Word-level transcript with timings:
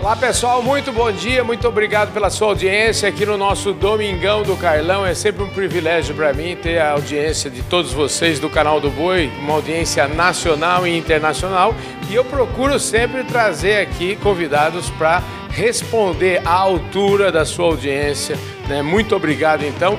Olá 0.00 0.16
pessoal, 0.16 0.62
muito 0.62 0.90
bom 0.94 1.12
dia, 1.12 1.44
muito 1.44 1.68
obrigado 1.68 2.10
pela 2.10 2.30
sua 2.30 2.48
audiência 2.48 3.06
aqui 3.06 3.26
no 3.26 3.36
nosso 3.36 3.74
Domingão 3.74 4.42
do 4.42 4.56
Carlão. 4.56 5.04
É 5.04 5.12
sempre 5.12 5.42
um 5.42 5.50
privilégio 5.50 6.14
para 6.14 6.32
mim 6.32 6.56
ter 6.56 6.78
a 6.78 6.92
audiência 6.92 7.50
de 7.50 7.62
todos 7.64 7.92
vocês 7.92 8.40
do 8.40 8.48
canal 8.48 8.80
do 8.80 8.88
Boi, 8.88 9.30
uma 9.40 9.52
audiência 9.52 10.08
nacional 10.08 10.86
e 10.86 10.96
internacional. 10.96 11.74
E 12.08 12.14
eu 12.14 12.24
procuro 12.24 12.78
sempre 12.78 13.24
trazer 13.24 13.76
aqui 13.76 14.16
convidados 14.16 14.88
para 14.88 15.22
responder 15.50 16.40
à 16.46 16.52
altura 16.52 17.30
da 17.30 17.44
sua 17.44 17.66
audiência. 17.66 18.38
Né? 18.70 18.80
Muito 18.80 19.14
obrigado 19.14 19.64
então. 19.64 19.98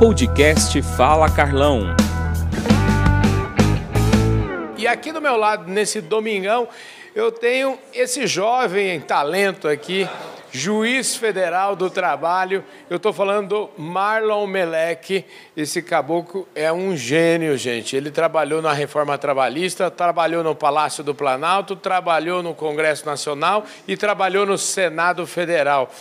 Podcast 0.00 0.82
Fala 0.82 1.30
Carlão. 1.30 1.94
E 4.76 4.86
aqui 4.86 5.12
do 5.12 5.20
meu 5.22 5.36
lado, 5.36 5.70
nesse 5.70 6.00
domingão, 6.02 6.68
eu 7.14 7.30
tenho 7.30 7.78
esse 7.92 8.26
jovem 8.26 9.00
talento 9.00 9.68
aqui, 9.68 10.08
juiz 10.50 11.14
federal 11.14 11.76
do 11.76 11.88
trabalho. 11.88 12.64
Eu 12.90 12.96
estou 12.96 13.12
falando 13.12 13.48
do 13.48 13.70
Marlon 13.80 14.46
Meleque. 14.46 15.24
Esse 15.56 15.80
caboclo 15.80 16.48
é 16.54 16.72
um 16.72 16.96
gênio, 16.96 17.56
gente. 17.56 17.96
Ele 17.96 18.10
trabalhou 18.10 18.60
na 18.60 18.72
reforma 18.72 19.16
trabalhista, 19.16 19.90
trabalhou 19.90 20.42
no 20.42 20.56
Palácio 20.56 21.04
do 21.04 21.14
Planalto, 21.14 21.76
trabalhou 21.76 22.42
no 22.42 22.52
Congresso 22.52 23.06
Nacional 23.06 23.64
e 23.86 23.96
trabalhou 23.96 24.44
no 24.44 24.58
Senado 24.58 25.24
Federal. 25.24 25.92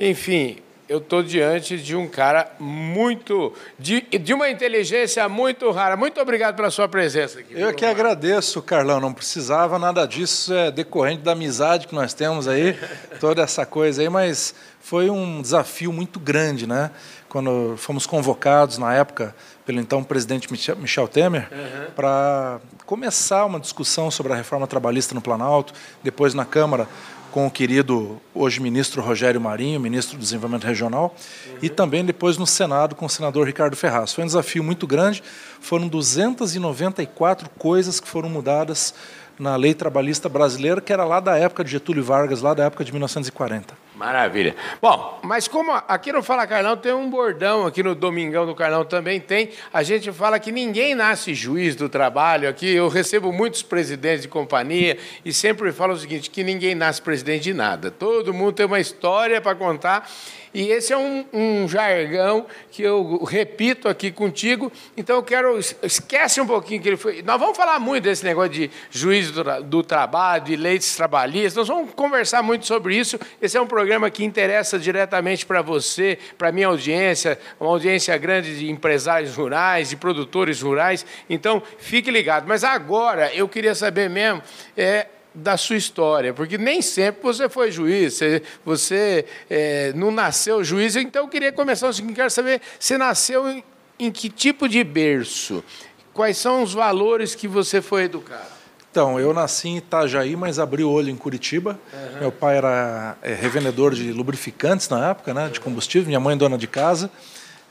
Enfim, 0.00 0.58
eu 0.88 0.98
estou 0.98 1.22
diante 1.22 1.78
de 1.78 1.96
um 1.96 2.06
cara 2.06 2.52
muito. 2.58 3.52
De, 3.78 4.00
de 4.02 4.34
uma 4.34 4.50
inteligência 4.50 5.28
muito 5.28 5.70
rara. 5.70 5.96
Muito 5.96 6.20
obrigado 6.20 6.54
pela 6.54 6.70
sua 6.70 6.88
presença 6.88 7.40
aqui. 7.40 7.54
Eu 7.58 7.72
que 7.74 7.84
agradeço, 7.84 8.60
Carlão. 8.60 9.00
Não 9.00 9.12
precisava 9.12 9.78
nada 9.78 10.06
disso, 10.06 10.52
é 10.52 10.70
decorrente 10.70 11.22
da 11.22 11.32
amizade 11.32 11.86
que 11.86 11.94
nós 11.94 12.12
temos 12.12 12.46
aí, 12.46 12.78
toda 13.18 13.42
essa 13.42 13.64
coisa 13.64 14.02
aí, 14.02 14.08
mas 14.08 14.54
foi 14.80 15.08
um 15.08 15.40
desafio 15.40 15.92
muito 15.92 16.20
grande, 16.20 16.66
né? 16.66 16.90
Quando 17.28 17.74
fomos 17.78 18.06
convocados 18.06 18.78
na 18.78 18.94
época 18.94 19.34
pelo 19.64 19.80
então 19.80 20.04
presidente 20.04 20.46
Michel 20.52 21.08
Temer 21.08 21.48
uhum. 21.50 21.90
para 21.96 22.60
começar 22.84 23.46
uma 23.46 23.58
discussão 23.58 24.10
sobre 24.10 24.32
a 24.32 24.36
reforma 24.36 24.66
trabalhista 24.66 25.14
no 25.14 25.22
Planalto, 25.22 25.72
depois 26.02 26.34
na 26.34 26.44
Câmara 26.44 26.86
com 27.34 27.48
o 27.48 27.50
querido, 27.50 28.20
hoje 28.32 28.60
ministro 28.60 29.02
Rogério 29.02 29.40
Marinho, 29.40 29.80
ministro 29.80 30.16
do 30.16 30.20
Desenvolvimento 30.20 30.68
Regional, 30.68 31.12
uhum. 31.48 31.58
e 31.62 31.68
também 31.68 32.04
depois 32.04 32.38
no 32.38 32.46
Senado 32.46 32.94
com 32.94 33.06
o 33.06 33.08
senador 33.10 33.44
Ricardo 33.44 33.74
Ferraz. 33.74 34.12
Foi 34.12 34.22
um 34.22 34.26
desafio 34.28 34.62
muito 34.62 34.86
grande, 34.86 35.20
foram 35.60 35.88
294 35.88 37.50
coisas 37.58 37.98
que 37.98 38.06
foram 38.06 38.28
mudadas 38.28 38.94
na 39.36 39.56
lei 39.56 39.74
trabalhista 39.74 40.28
brasileira, 40.28 40.80
que 40.80 40.92
era 40.92 41.04
lá 41.04 41.18
da 41.18 41.36
época 41.36 41.64
de 41.64 41.72
Getúlio 41.72 42.04
Vargas, 42.04 42.40
lá 42.40 42.54
da 42.54 42.66
época 42.66 42.84
de 42.84 42.92
1940. 42.92 43.74
Maravilha. 43.94 44.56
Bom, 44.82 45.20
mas 45.22 45.46
como 45.46 45.70
aqui 45.72 46.12
no 46.12 46.20
Fala 46.20 46.46
Carlão 46.48 46.76
tem 46.76 46.92
um 46.92 47.08
bordão, 47.08 47.64
aqui 47.64 47.80
no 47.80 47.94
Domingão 47.94 48.44
do 48.44 48.52
Carlão 48.52 48.84
também 48.84 49.20
tem, 49.20 49.50
a 49.72 49.84
gente 49.84 50.10
fala 50.10 50.40
que 50.40 50.50
ninguém 50.50 50.96
nasce 50.96 51.32
juiz 51.32 51.76
do 51.76 51.88
trabalho. 51.88 52.48
Aqui 52.48 52.74
eu 52.74 52.88
recebo 52.88 53.32
muitos 53.32 53.62
presidentes 53.62 54.22
de 54.22 54.28
companhia 54.28 54.98
e 55.24 55.32
sempre 55.32 55.70
falo 55.70 55.92
o 55.92 55.96
seguinte, 55.96 56.28
que 56.28 56.42
ninguém 56.42 56.74
nasce 56.74 57.00
presidente 57.00 57.44
de 57.44 57.54
nada. 57.54 57.88
Todo 57.88 58.34
mundo 58.34 58.54
tem 58.54 58.66
uma 58.66 58.80
história 58.80 59.40
para 59.40 59.54
contar 59.54 60.10
e 60.54 60.68
esse 60.68 60.92
é 60.92 60.96
um, 60.96 61.24
um, 61.32 61.68
jargão 61.68 62.46
que 62.70 62.80
eu 62.80 63.24
repito 63.24 63.88
aqui 63.88 64.12
contigo. 64.12 64.70
Então 64.96 65.16
eu 65.16 65.22
quero. 65.24 65.58
Esquece 65.82 66.40
um 66.40 66.46
pouquinho 66.46 66.80
que 66.80 66.88
ele 66.88 66.96
foi. 66.96 67.22
Nós 67.22 67.40
vamos 67.40 67.56
falar 67.56 67.80
muito 67.80 68.04
desse 68.04 68.24
negócio 68.24 68.50
de 68.50 68.70
juiz 68.88 69.32
do, 69.32 69.42
do 69.64 69.82
trabalho, 69.82 70.44
de 70.44 70.54
leis 70.54 70.94
trabalhistas. 70.94 71.56
Nós 71.56 71.66
vamos 71.66 71.92
conversar 71.94 72.40
muito 72.40 72.66
sobre 72.66 72.96
isso. 72.96 73.18
Esse 73.42 73.56
é 73.56 73.60
um 73.60 73.66
programa 73.66 73.83
que 74.10 74.24
interessa 74.24 74.78
diretamente 74.78 75.44
para 75.46 75.62
você, 75.62 76.18
para 76.36 76.52
minha 76.52 76.66
audiência, 76.66 77.38
uma 77.58 77.70
audiência 77.70 78.16
grande 78.16 78.58
de 78.58 78.70
empresários 78.70 79.34
rurais, 79.34 79.90
de 79.90 79.96
produtores 79.96 80.60
rurais. 80.60 81.04
Então 81.28 81.62
fique 81.78 82.10
ligado. 82.10 82.46
Mas 82.46 82.64
agora 82.64 83.32
eu 83.34 83.48
queria 83.48 83.74
saber 83.74 84.08
mesmo. 84.10 84.42
É, 84.76 85.06
da 85.34 85.56
sua 85.56 85.76
história, 85.76 86.32
porque 86.32 86.56
nem 86.56 86.80
sempre 86.80 87.20
você 87.20 87.48
foi 87.48 87.68
juiz, 87.72 88.14
você, 88.14 88.42
você 88.64 89.26
é, 89.50 89.92
não 89.92 90.12
nasceu 90.12 90.62
juiz, 90.62 90.94
então 90.94 91.24
eu 91.24 91.28
queria 91.28 91.50
começar 91.50 91.88
o 91.88 91.92
seguinte, 91.92 92.14
quero 92.14 92.30
saber, 92.30 92.62
você 92.78 92.96
nasceu 92.96 93.50
em, 93.50 93.64
em 93.98 94.12
que 94.12 94.28
tipo 94.28 94.68
de 94.68 94.84
berço? 94.84 95.64
Quais 96.12 96.38
são 96.38 96.62
os 96.62 96.72
valores 96.72 97.34
que 97.34 97.48
você 97.48 97.82
foi 97.82 98.04
educado? 98.04 98.63
Então, 98.94 99.18
eu 99.18 99.34
nasci 99.34 99.70
em 99.70 99.76
Itajaí, 99.78 100.36
mas 100.36 100.60
abri 100.60 100.84
o 100.84 100.88
olho 100.88 101.10
em 101.10 101.16
Curitiba. 101.16 101.76
Uhum. 101.92 102.20
Meu 102.20 102.30
pai 102.30 102.58
era 102.58 103.16
é, 103.22 103.34
revendedor 103.34 103.92
de 103.92 104.12
lubrificantes 104.12 104.88
na 104.88 105.10
época, 105.10 105.34
né, 105.34 105.48
de 105.48 105.58
combustível, 105.58 106.06
minha 106.06 106.20
mãe 106.20 106.36
dona 106.36 106.56
de 106.56 106.68
casa. 106.68 107.10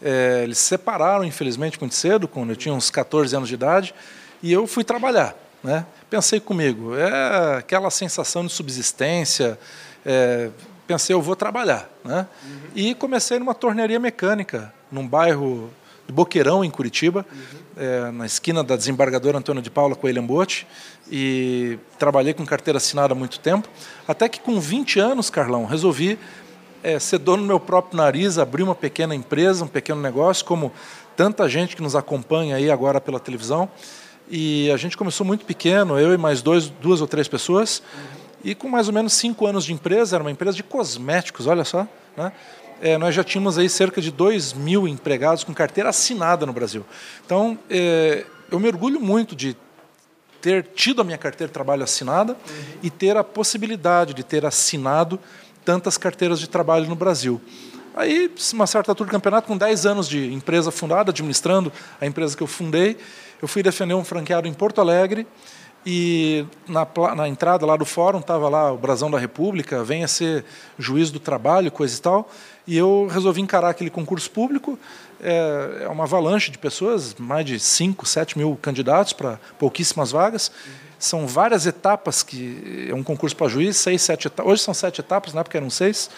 É, 0.02 0.42
eles 0.44 0.58
se 0.58 0.66
separaram, 0.66 1.24
infelizmente, 1.24 1.80
muito 1.80 1.96
cedo, 1.96 2.28
quando 2.28 2.50
eu 2.50 2.58
tinha 2.58 2.74
uns 2.74 2.90
14 2.90 3.34
anos 3.38 3.48
de 3.48 3.56
idade, 3.56 3.96
e 4.42 4.52
eu 4.52 4.68
fui 4.68 4.84
trabalhar. 4.84 5.34
Né? 5.64 5.86
Pensei 6.10 6.42
comigo, 6.42 6.94
é 6.94 7.56
aquela 7.60 7.90
sensação 7.90 8.46
de 8.46 8.52
subsistência. 8.52 9.58
É, 10.06 10.50
pensei, 10.86 11.16
eu 11.16 11.22
vou 11.22 11.38
trabalhar. 11.38 11.90
Né? 12.04 12.28
Uhum. 12.44 12.60
E 12.76 12.96
comecei 12.96 13.40
numa 13.40 13.56
tornearia 13.56 13.98
mecânica, 13.98 14.74
num 14.92 15.08
bairro 15.08 15.72
de 16.08 16.14
Boqueirão, 16.14 16.64
em 16.64 16.70
Curitiba, 16.70 17.26
uhum. 17.32 17.84
é, 17.84 18.12
na 18.12 18.26
esquina 18.26 18.64
da 18.64 18.76
desembargadora 18.76 19.38
Antônio 19.38 19.62
de 19.62 19.70
Paula 19.70 19.96
com 19.96 20.08
William 20.08 20.26
Bote, 20.26 20.68
e 21.12 21.78
trabalhei 21.98 22.34
com 22.34 22.46
carteira 22.46 22.78
assinada 22.78 23.14
há 23.14 23.16
muito 23.16 23.40
tempo, 23.40 23.68
até 24.08 24.28
que 24.28 24.40
com 24.40 24.60
20 24.60 25.00
anos, 25.00 25.30
Carlão, 25.30 25.66
resolvi 25.66 26.20
é, 26.84 27.00
ser 27.00 27.20
dono 27.20 27.44
do 27.44 27.48
meu 27.48 27.60
próprio 27.60 27.98
nariz, 27.98 28.38
abrir 28.38 28.64
uma 28.64 28.76
pequena 28.76 29.16
empresa, 29.16 29.64
um 29.64 29.68
pequeno 29.68 30.02
negócio, 30.02 30.44
como 30.46 30.72
tanta 31.16 31.48
gente 31.48 31.76
que 31.76 31.82
nos 31.82 31.96
acompanha 31.96 32.58
aí 32.58 32.70
agora 32.70 33.00
pela 33.00 33.20
televisão, 33.20 33.70
e 34.30 34.70
a 34.72 34.78
gente 34.78 34.98
começou 34.98 35.26
muito 35.26 35.46
pequeno, 35.46 36.00
eu 36.00 36.14
e 36.14 36.18
mais 36.18 36.42
dois, 36.42 36.70
duas 36.70 37.02
ou 37.02 37.08
três 37.08 37.28
pessoas, 37.28 37.80
uhum. 37.80 38.02
e 38.44 38.56
com 38.56 38.68
mais 38.68 38.88
ou 38.88 38.94
menos 38.94 39.14
cinco 39.14 39.46
anos 39.46 39.64
de 39.64 39.74
empresa, 39.74 40.18
era 40.18 40.24
uma 40.24 40.32
empresa 40.32 40.56
de 40.58 40.64
cosméticos, 40.64 41.48
olha 41.48 41.64
só. 41.64 41.88
Né? 42.16 42.32
É, 42.82 42.98
nós 42.98 43.16
já 43.16 43.24
tínhamos 43.24 43.58
aí 43.58 43.70
cerca 43.70 44.02
de 44.02 44.12
2 44.12 44.54
mil 44.54 44.88
empregados 44.88 45.44
com 45.44 45.54
carteira 45.54 45.90
assinada 45.90 46.46
no 46.46 46.54
Brasil. 46.54 46.86
Então, 47.26 47.58
é, 47.70 48.26
eu 48.52 48.60
me 48.60 48.68
orgulho 48.68 49.00
muito 49.00 49.36
de 49.36 49.56
ter 50.42 50.68
tido 50.76 51.02
a 51.02 51.04
minha 51.04 51.18
carteira 51.18 51.48
de 51.48 51.54
trabalho 51.54 51.84
assinada 51.84 52.34
uhum. 52.34 52.64
e 52.84 52.90
ter 52.90 53.16
a 53.16 53.24
possibilidade 53.24 54.14
de 54.14 54.24
ter 54.24 54.46
assinado 54.46 55.20
tantas 55.64 55.98
carteiras 55.98 56.40
de 56.40 56.50
trabalho 56.50 56.88
no 56.88 56.96
Brasil. 56.96 57.42
Aí, 57.96 58.30
uma 58.54 58.68
certa 58.68 58.92
altura 58.92 59.08
do 59.08 59.12
campeonato, 59.12 59.48
com 59.48 59.56
10 59.56 59.86
anos 59.86 60.10
de 60.10 60.34
empresa 60.34 60.72
fundada, 60.72 61.12
administrando 61.12 61.72
a 62.02 62.06
empresa 62.06 62.36
que 62.36 62.44
eu 62.44 62.48
fundei, 62.48 62.98
eu 63.42 63.48
fui 63.48 63.62
defender 63.62 63.94
um 63.94 64.04
franqueado 64.04 64.48
em 64.48 64.54
Porto 64.54 64.82
Alegre 64.82 65.28
e 65.86 66.46
na, 66.68 66.88
na 67.16 67.28
entrada 67.28 67.66
lá 67.66 67.76
do 67.76 67.86
fórum 67.86 68.20
estava 68.20 68.48
lá 68.48 68.72
o 68.72 68.78
brasão 68.78 69.12
da 69.12 69.20
República, 69.20 69.84
venha 69.84 70.08
ser 70.08 70.46
juiz 70.80 71.12
do 71.12 71.20
trabalho, 71.20 71.72
coisa 71.72 71.98
e 71.98 72.02
tal. 72.02 72.30
E 72.66 72.78
eu 72.78 73.08
resolvi 73.12 73.42
encarar 73.42 73.70
aquele 73.70 73.90
concurso 73.90 74.32
público. 74.32 74.80
É, 75.22 75.84
é 75.84 75.88
uma 75.90 76.06
avalanche 76.06 76.52
de 76.52 76.58
pessoas, 76.58 77.16
mais 77.16 77.46
de 77.46 77.60
5, 77.60 78.06
7 78.06 78.38
mil 78.38 78.58
candidatos 78.62 79.14
para 79.14 79.40
pouquíssimas 79.60 80.12
vagas. 80.12 80.52
São 80.98 81.28
várias 81.28 81.66
etapas 81.66 82.24
que 82.24 82.88
é 82.90 82.96
um 82.96 83.04
concurso 83.04 83.36
para 83.36 83.50
juiz, 83.50 83.76
seis, 83.76 84.02
sete 84.02 84.28
etapas. 84.28 84.50
Hoje 84.54 84.62
são 84.62 84.74
sete 84.74 85.02
etapas, 85.02 85.34
na 85.34 85.42
época 85.42 85.58
eram 85.58 85.70
seis. 85.70 86.10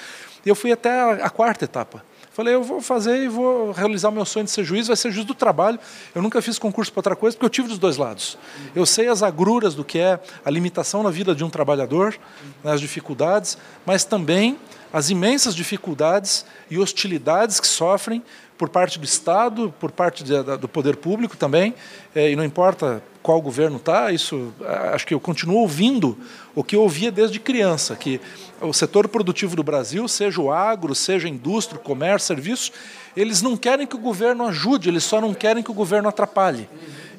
E 0.46 0.50
eu 0.50 0.54
fui 0.54 0.72
até 0.72 0.92
a, 0.92 1.12
a 1.26 1.30
quarta 1.32 1.66
etapa. 1.66 2.04
Falei, 2.36 2.54
eu 2.54 2.62
vou 2.62 2.82
fazer 2.82 3.24
e 3.24 3.30
vou 3.30 3.72
realizar 3.72 4.12
meu 4.12 4.26
sonho 4.26 4.44
de 4.44 4.52
ser 4.52 4.66
juiz, 4.66 4.88
vai 4.88 4.98
ser 4.98 5.10
juiz 5.10 5.26
do 5.26 5.34
trabalho. 5.34 5.80
Eu 6.14 6.22
nunca 6.22 6.42
fiz 6.42 6.60
concurso 6.60 6.92
para 6.92 7.00
outra 7.00 7.16
coisa, 7.16 7.34
porque 7.34 7.46
eu 7.46 7.50
tive 7.50 7.70
dos 7.70 7.80
dois 7.80 7.96
lados. 7.96 8.38
Eu 8.76 8.86
sei 8.86 9.08
as 9.08 9.24
agruras 9.24 9.74
do 9.74 9.86
que 9.86 10.00
é 10.00 10.20
a 10.44 10.50
limitação 10.50 11.02
na 11.02 11.10
vida 11.10 11.34
de 11.34 11.46
um 11.46 11.50
trabalhador, 11.50 12.14
né, 12.62 12.74
as 12.74 12.82
dificuldades, 12.82 13.58
mas 13.86 14.04
também 14.04 14.60
as 14.92 15.10
imensas 15.10 15.56
dificuldades 15.56 16.46
e 16.70 16.78
hostilidades 16.78 17.62
que 17.62 17.68
sofrem 17.68 18.22
por 18.58 18.70
parte 18.70 18.98
do 18.98 19.06
Estado, 19.06 19.74
por 19.80 19.92
parte 19.92 20.24
de, 20.24 20.42
do 20.58 20.68
poder 20.68 20.96
público 20.96 21.36
também, 21.36 21.74
é, 22.14 22.32
e 22.32 22.36
não 22.36 22.44
importa 22.44 23.04
qual 23.22 23.42
governo 23.42 23.78
está, 23.78 24.12
isso 24.12 24.54
acho 24.94 25.06
que 25.08 25.14
eu 25.14 25.20
continuo 25.20 25.58
ouvindo 25.58 26.16
o 26.54 26.64
que 26.64 26.76
eu 26.76 26.82
ouvia 26.82 27.12
desde 27.12 27.40
criança, 27.40 27.96
que 27.96 28.22
o 28.62 28.72
setor 28.72 29.08
produtivo 29.08 29.56
do 29.56 29.64
Brasil, 29.64 30.08
seja 30.08 30.40
o 30.40 30.52
agro, 30.52 30.94
seja 30.94 31.28
a 31.28 31.32
indústria, 31.32 31.80
comércio, 31.80 32.28
serviços, 32.28 32.72
eles 33.18 33.42
não 33.42 33.58
querem 33.58 33.88
que 33.88 33.96
o 33.96 34.00
governo 34.00 34.46
ajude, 34.46 34.90
eles 34.90 35.04
só 35.04 35.20
não 35.20 35.34
querem 35.34 35.64
que 35.64 35.72
o 35.72 35.74
governo 35.74 36.08
atrapalhe. 36.08 36.70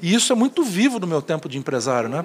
E 0.00 0.14
isso 0.14 0.32
é 0.32 0.36
muito 0.36 0.62
vivo 0.62 1.00
no 1.00 1.06
meu 1.06 1.20
tempo 1.20 1.48
de 1.48 1.58
empresário. 1.58 2.08
Né? 2.08 2.24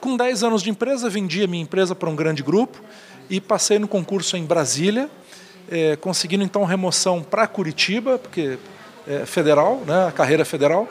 Com 0.00 0.16
10 0.16 0.42
anos 0.42 0.62
de 0.62 0.70
empresa, 0.70 1.08
vendi 1.08 1.42
a 1.42 1.46
minha 1.46 1.62
empresa 1.62 1.94
para 1.94 2.10
um 2.10 2.16
grande 2.16 2.42
grupo 2.42 2.82
e 3.30 3.40
passei 3.40 3.78
no 3.78 3.88
concurso 3.88 4.36
em 4.36 4.44
Brasília, 4.44 5.08
é, 5.72 5.96
conseguindo 5.96 6.44
então 6.44 6.64
remoção 6.64 7.22
para 7.22 7.46
Curitiba, 7.46 8.18
porque 8.18 8.58
é 9.08 9.24
federal, 9.24 9.82
né, 9.86 10.06
a 10.06 10.12
carreira 10.12 10.42
é 10.42 10.44
federal, 10.44 10.86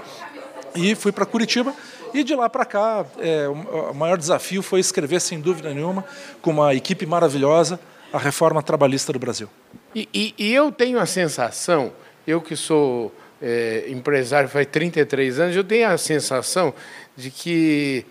e 0.75 0.95
fui 0.95 1.11
para 1.11 1.25
Curitiba 1.25 1.73
E 2.13 2.23
de 2.23 2.35
lá 2.35 2.49
para 2.49 2.65
cá, 2.65 3.05
é, 3.19 3.47
o 3.47 3.93
maior 3.93 4.17
desafio 4.17 4.61
foi 4.61 4.79
escrever, 4.81 5.21
sem 5.21 5.39
dúvida 5.39 5.73
nenhuma, 5.73 6.03
com 6.41 6.51
uma 6.51 6.73
equipe 6.73 7.05
maravilhosa, 7.05 7.79
a 8.11 8.17
reforma 8.17 8.61
trabalhista 8.61 9.13
do 9.13 9.19
Brasil. 9.19 9.47
E, 9.95 10.09
e, 10.13 10.33
e 10.37 10.53
eu 10.53 10.71
tenho 10.71 10.99
a 10.99 11.05
sensação, 11.05 11.93
eu 12.27 12.41
que 12.41 12.55
sou 12.57 13.13
é, 13.41 13.85
empresário 13.87 14.49
faz 14.49 14.67
33 14.67 15.39
anos, 15.39 15.55
eu 15.55 15.63
tenho 15.63 15.87
a 15.87 15.97
sensação 15.97 16.73
de 17.15 17.31
que 17.31 18.05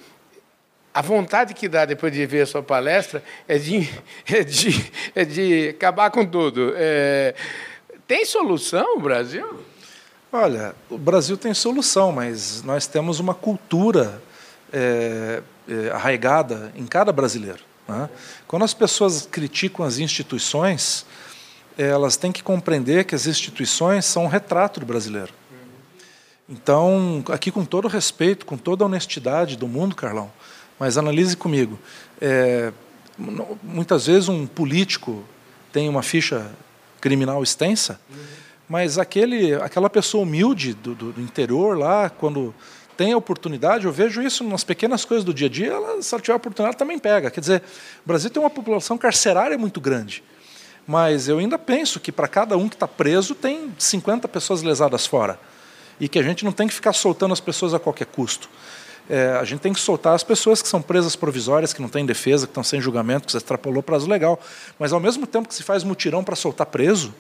a 0.92 1.02
vontade 1.02 1.54
que 1.54 1.69
dá 1.69 1.84
depois 1.84 2.12
de 2.12 2.25
ver 2.26 2.42
a 2.42 2.46
sua 2.46 2.62
palestra 2.62 3.22
é 3.46 3.58
de, 3.58 3.88
é 4.26 4.42
de, 4.42 4.92
é 5.14 5.25
de 5.25 5.69
acabar 5.70 6.10
com 6.10 6.26
tudo. 6.26 6.72
É, 6.76 7.34
tem 8.06 8.25
solução, 8.25 8.98
Brasil? 9.00 9.64
Olha, 10.32 10.75
o 10.88 10.98
Brasil 10.98 11.37
tem 11.37 11.54
solução, 11.54 12.12
mas 12.12 12.62
nós 12.62 12.87
temos 12.87 13.19
uma 13.19 13.34
cultura 13.34 14.22
é, 14.72 15.42
é, 15.69 15.90
arraigada 15.90 16.72
em 16.76 16.87
cada 16.87 17.12
brasileiro. 17.12 17.60
Né? 17.88 18.08
Quando 18.46 18.64
as 18.64 18.75
pessoas 18.75 19.26
criticam 19.26 19.84
as 19.84 19.98
instituições, 19.98 21.04
elas 21.76 22.16
têm 22.16 22.31
que 22.31 22.43
compreender 22.43 23.04
que 23.04 23.14
as 23.14 23.26
instituições 23.26 24.04
são 24.04 24.25
um 24.25 24.28
retrato 24.28 24.81
do 24.81 24.86
brasileiro. 24.86 25.32
Então, 26.48 27.22
aqui 27.28 27.50
com 27.52 27.64
todo 27.64 27.84
o 27.84 27.88
respeito, 27.88 28.44
com 28.44 28.56
toda 28.56 28.84
a 28.84 28.86
honestidade 28.86 29.56
do 29.56 29.69
mundo, 29.69 29.94
Carlão, 29.94 30.31
mas 30.81 30.97
analise 30.97 31.37
comigo. 31.37 31.79
É, 32.19 32.73
muitas 33.62 34.06
vezes 34.06 34.31
um 34.31 34.47
político 34.47 35.23
tem 35.71 35.91
uma 35.91 36.03
ficha 36.03 36.50
criminal 37.03 37.43
extensa, 37.43 38.00
mas 38.67 38.97
aquele, 38.99 39.55
aquela 39.56 39.91
pessoa 39.91 40.23
humilde 40.23 40.73
do, 40.73 40.94
do, 40.94 41.12
do, 41.12 41.21
interior 41.21 41.77
lá, 41.77 42.09
quando 42.09 42.55
tem 42.97 43.12
a 43.12 43.17
oportunidade, 43.17 43.85
eu 43.85 43.93
vejo 43.93 44.23
isso 44.23 44.43
nas 44.43 44.65
pequenas 44.65 45.05
coisas 45.05 45.23
do 45.23 45.35
dia 45.35 45.49
a 45.49 45.50
dia, 45.50 45.73
ela, 45.73 46.03
se 46.03 46.15
ela 46.15 46.23
tiver 46.23 46.32
a 46.32 46.37
oportunidade, 46.37 46.79
também 46.79 46.99
pega. 46.99 47.31
Quer 47.31 47.41
dizer, 47.41 47.62
o 48.05 48.09
Brasil 48.09 48.31
tem 48.31 48.43
uma 48.43 48.50
população 48.50 48.97
carcerária 48.97 49.59
muito 49.59 49.81
grande, 49.82 50.25
mas 50.87 51.29
eu 51.29 51.38
ainda 51.38 51.59
penso 51.59 52.00
que 52.00 52.11
para 52.11 52.27
cada 52.27 52.56
um 52.56 52.69
que 52.69 52.77
está 52.77 52.88
preso 52.88 53.35
tem 53.35 53.71
50 53.79 54.27
pessoas 54.29 54.62
lesadas 54.62 55.06
fora, 55.06 55.38
e 56.00 56.09
que 56.09 56.19
a 56.19 56.23
gente 56.23 56.43
não 56.43 56.53
tem 56.53 56.67
que 56.67 56.73
ficar 56.73 56.94
soltando 56.94 57.32
as 57.32 57.41
pessoas 57.41 57.75
a 57.75 57.79
qualquer 57.79 58.06
custo. 58.06 58.49
É, 59.12 59.32
a 59.32 59.42
gente 59.42 59.58
tem 59.58 59.72
que 59.72 59.80
soltar 59.80 60.14
as 60.14 60.22
pessoas 60.22 60.62
que 60.62 60.68
são 60.68 60.80
presas 60.80 61.16
provisórias, 61.16 61.72
que 61.72 61.82
não 61.82 61.88
têm 61.88 62.06
defesa, 62.06 62.46
que 62.46 62.52
estão 62.52 62.62
sem 62.62 62.80
julgamento, 62.80 63.26
que 63.26 63.32
se 63.32 63.38
extrapolou 63.38 63.82
prazo 63.82 64.08
legal. 64.08 64.38
Mas, 64.78 64.92
ao 64.92 65.00
mesmo 65.00 65.26
tempo 65.26 65.48
que 65.48 65.54
se 65.54 65.64
faz 65.64 65.82
mutirão 65.82 66.22
para 66.22 66.36
soltar 66.36 66.68
preso, 66.68 67.12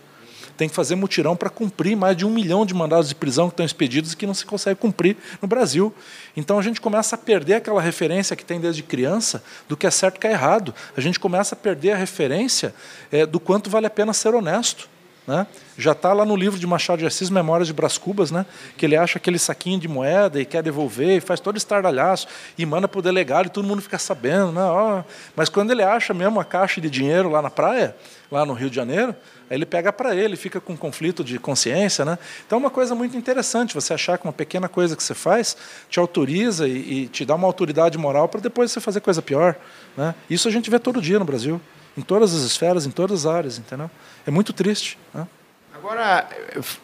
tem 0.56 0.68
que 0.68 0.74
fazer 0.74 0.94
mutirão 0.94 1.34
para 1.34 1.50
cumprir 1.50 1.96
mais 1.96 2.16
de 2.16 2.24
um 2.24 2.30
milhão 2.30 2.64
de 2.64 2.72
mandados 2.74 3.08
de 3.08 3.14
prisão 3.14 3.48
que 3.48 3.54
estão 3.54 3.66
expedidos 3.66 4.12
e 4.12 4.16
que 4.16 4.24
não 4.26 4.34
se 4.34 4.46
consegue 4.46 4.78
cumprir 4.78 5.16
no 5.42 5.48
Brasil. 5.48 5.92
Então 6.36 6.58
a 6.58 6.62
gente 6.62 6.80
começa 6.80 7.16
a 7.16 7.18
perder 7.18 7.54
aquela 7.54 7.80
referência 7.80 8.36
que 8.36 8.44
tem 8.44 8.60
desde 8.60 8.82
criança 8.82 9.42
do 9.68 9.76
que 9.76 9.86
é 9.86 9.90
certo 9.90 10.16
e 10.16 10.20
que 10.20 10.26
é 10.26 10.32
errado. 10.32 10.72
A 10.96 11.00
gente 11.00 11.18
começa 11.18 11.54
a 11.54 11.58
perder 11.58 11.92
a 11.92 11.96
referência 11.96 12.72
é, 13.10 13.24
do 13.24 13.40
quanto 13.40 13.70
vale 13.70 13.86
a 13.86 13.90
pena 13.90 14.12
ser 14.12 14.34
honesto. 14.34 14.88
Né? 15.26 15.46
Já 15.76 15.92
está 15.92 16.12
lá 16.12 16.24
no 16.24 16.34
livro 16.34 16.58
de 16.58 16.66
Machado 16.66 16.98
de 16.98 17.06
Assis, 17.06 17.30
Memórias 17.30 17.68
de 17.68 17.72
Brás 17.72 17.98
Cubas, 17.98 18.30
né? 18.30 18.44
que 18.76 18.84
ele 18.84 18.96
acha 18.96 19.18
aquele 19.18 19.38
saquinho 19.38 19.78
de 19.78 19.86
moeda 19.86 20.40
e 20.40 20.44
quer 20.44 20.62
devolver, 20.62 21.18
e 21.18 21.20
faz 21.20 21.40
todo 21.40 21.56
estardalhaço, 21.56 22.26
e 22.56 22.66
manda 22.66 22.88
para 22.88 22.98
o 22.98 23.02
delegado 23.02 23.46
e 23.46 23.50
todo 23.50 23.66
mundo 23.66 23.80
fica 23.80 23.98
sabendo. 23.98 24.52
Né? 24.52 24.62
Oh, 24.62 25.04
mas 25.36 25.48
quando 25.48 25.70
ele 25.70 25.82
acha 25.82 26.12
mesmo 26.12 26.40
a 26.40 26.44
caixa 26.44 26.80
de 26.80 26.90
dinheiro 26.90 27.28
lá 27.28 27.40
na 27.40 27.50
praia, 27.50 27.94
lá 28.30 28.44
no 28.44 28.54
Rio 28.54 28.70
de 28.70 28.76
Janeiro, 28.76 29.14
aí 29.48 29.56
ele 29.56 29.66
pega 29.66 29.92
para 29.92 30.14
ele, 30.14 30.36
fica 30.36 30.60
com 30.60 30.72
um 30.72 30.76
conflito 30.76 31.22
de 31.22 31.38
consciência. 31.38 32.04
Né? 32.04 32.18
Então 32.46 32.56
é 32.56 32.60
uma 32.60 32.70
coisa 32.70 32.94
muito 32.94 33.16
interessante 33.16 33.74
você 33.74 33.94
achar 33.94 34.18
que 34.18 34.26
uma 34.26 34.32
pequena 34.32 34.68
coisa 34.68 34.96
que 34.96 35.02
você 35.02 35.14
faz 35.14 35.56
te 35.88 35.98
autoriza 36.00 36.66
e, 36.66 37.02
e 37.02 37.08
te 37.08 37.24
dá 37.24 37.34
uma 37.34 37.46
autoridade 37.46 37.98
moral 37.98 38.28
para 38.28 38.40
depois 38.40 38.72
você 38.72 38.80
fazer 38.80 39.00
coisa 39.00 39.20
pior. 39.20 39.56
Né? 39.96 40.14
Isso 40.28 40.48
a 40.48 40.50
gente 40.50 40.70
vê 40.70 40.78
todo 40.78 41.00
dia 41.00 41.18
no 41.18 41.24
Brasil 41.24 41.60
em 42.00 42.02
todas 42.02 42.34
as 42.34 42.42
esferas, 42.42 42.86
em 42.86 42.90
todas 42.90 43.26
as 43.26 43.32
áreas, 43.32 43.58
entendeu? 43.58 43.90
É 44.26 44.30
muito 44.30 44.52
triste. 44.52 44.98
Né? 45.12 45.26
Agora, 45.82 46.28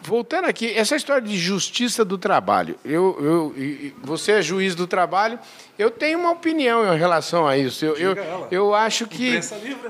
voltando 0.01 0.45
aqui, 0.45 0.71
essa 0.71 0.95
história 0.95 1.21
de 1.21 1.37
justiça 1.37 2.03
do 2.03 2.17
trabalho, 2.17 2.75
eu, 2.83 3.15
eu, 3.21 3.93
você 4.01 4.31
é 4.31 4.41
juiz 4.41 4.73
do 4.73 4.87
trabalho, 4.87 5.37
eu 5.77 5.91
tenho 5.91 6.17
uma 6.17 6.31
opinião 6.31 6.95
em 6.95 6.97
relação 6.97 7.47
a 7.47 7.55
isso. 7.55 7.85
Eu, 7.85 7.95
eu, 7.95 8.47
eu 8.49 8.73
acho 8.73 9.05
que 9.05 9.39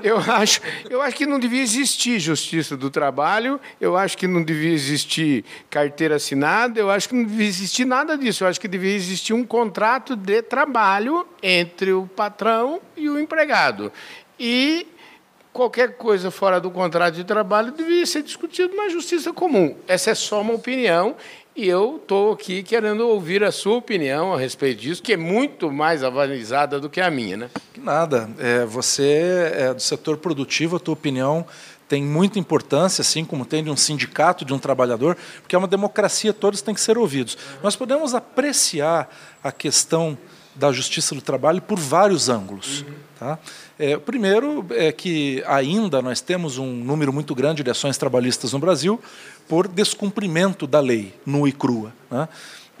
eu 0.02 0.18
acho, 0.18 0.60
eu 0.90 1.00
acho 1.00 1.16
que 1.16 1.24
não 1.24 1.38
devia 1.38 1.62
existir 1.62 2.18
justiça 2.20 2.76
do 2.76 2.90
trabalho. 2.90 3.58
Eu 3.80 3.96
acho 3.96 4.18
que 4.18 4.26
não 4.26 4.42
devia 4.42 4.72
existir 4.72 5.42
carteira 5.70 6.16
assinada. 6.16 6.78
Eu 6.78 6.90
acho 6.90 7.08
que 7.08 7.14
não 7.14 7.24
devia 7.24 7.46
existir 7.46 7.86
nada 7.86 8.18
disso. 8.18 8.44
Eu 8.44 8.48
acho 8.48 8.60
que 8.60 8.68
devia 8.68 8.94
existir 8.94 9.32
um 9.32 9.44
contrato 9.44 10.14
de 10.14 10.42
trabalho 10.42 11.26
entre 11.42 11.94
o 11.94 12.06
patrão 12.06 12.78
e 12.94 13.08
o 13.08 13.18
empregado. 13.18 13.90
E 14.38 14.86
qualquer 15.58 15.96
coisa 15.96 16.30
fora 16.30 16.60
do 16.60 16.70
contrato 16.70 17.16
de 17.16 17.24
trabalho 17.24 17.72
devia 17.72 18.06
ser 18.06 18.22
discutido 18.22 18.76
na 18.76 18.88
justiça 18.88 19.32
comum. 19.32 19.74
Essa 19.88 20.12
é 20.12 20.14
só 20.14 20.40
uma 20.40 20.54
opinião 20.54 21.16
e 21.56 21.68
eu 21.68 21.96
estou 22.00 22.32
aqui 22.32 22.62
querendo 22.62 23.00
ouvir 23.00 23.42
a 23.42 23.50
sua 23.50 23.74
opinião 23.74 24.32
a 24.32 24.38
respeito 24.38 24.82
disso, 24.82 25.02
que 25.02 25.14
é 25.14 25.16
muito 25.16 25.72
mais 25.72 26.04
avalizada 26.04 26.78
do 26.78 26.88
que 26.88 27.00
a 27.00 27.10
minha, 27.10 27.36
né? 27.36 27.50
Nada. 27.76 28.30
É, 28.38 28.64
você 28.64 29.50
é 29.52 29.74
do 29.74 29.82
setor 29.82 30.18
produtivo, 30.18 30.76
a 30.76 30.78
tua 30.78 30.94
opinião 30.94 31.44
tem 31.88 32.04
muita 32.04 32.38
importância, 32.38 33.02
assim 33.02 33.24
como 33.24 33.44
tem 33.44 33.64
de 33.64 33.70
um 33.70 33.76
sindicato, 33.76 34.44
de 34.44 34.54
um 34.54 34.60
trabalhador, 34.60 35.16
porque 35.40 35.56
é 35.56 35.58
uma 35.58 35.66
democracia, 35.66 36.32
todos 36.32 36.62
têm 36.62 36.72
que 36.72 36.80
ser 36.80 36.96
ouvidos. 36.96 37.36
Nós 37.64 37.74
podemos 37.74 38.14
apreciar 38.14 39.12
a 39.42 39.50
questão 39.50 40.16
da 40.58 40.72
justiça 40.72 41.14
do 41.14 41.20
trabalho 41.20 41.62
por 41.62 41.78
vários 41.78 42.28
ângulos. 42.28 42.80
Uhum. 42.82 42.94
Tá? 43.18 43.38
É, 43.78 43.96
o 43.96 44.00
primeiro 44.00 44.66
é 44.70 44.92
que 44.92 45.42
ainda 45.46 46.02
nós 46.02 46.20
temos 46.20 46.58
um 46.58 46.66
número 46.66 47.12
muito 47.12 47.34
grande 47.34 47.62
de 47.62 47.70
ações 47.70 47.96
trabalhistas 47.96 48.52
no 48.52 48.58
Brasil 48.58 49.00
por 49.48 49.66
descumprimento 49.68 50.66
da 50.66 50.80
lei, 50.80 51.14
nua 51.24 51.48
e 51.48 51.52
crua. 51.52 51.92
Né? 52.10 52.28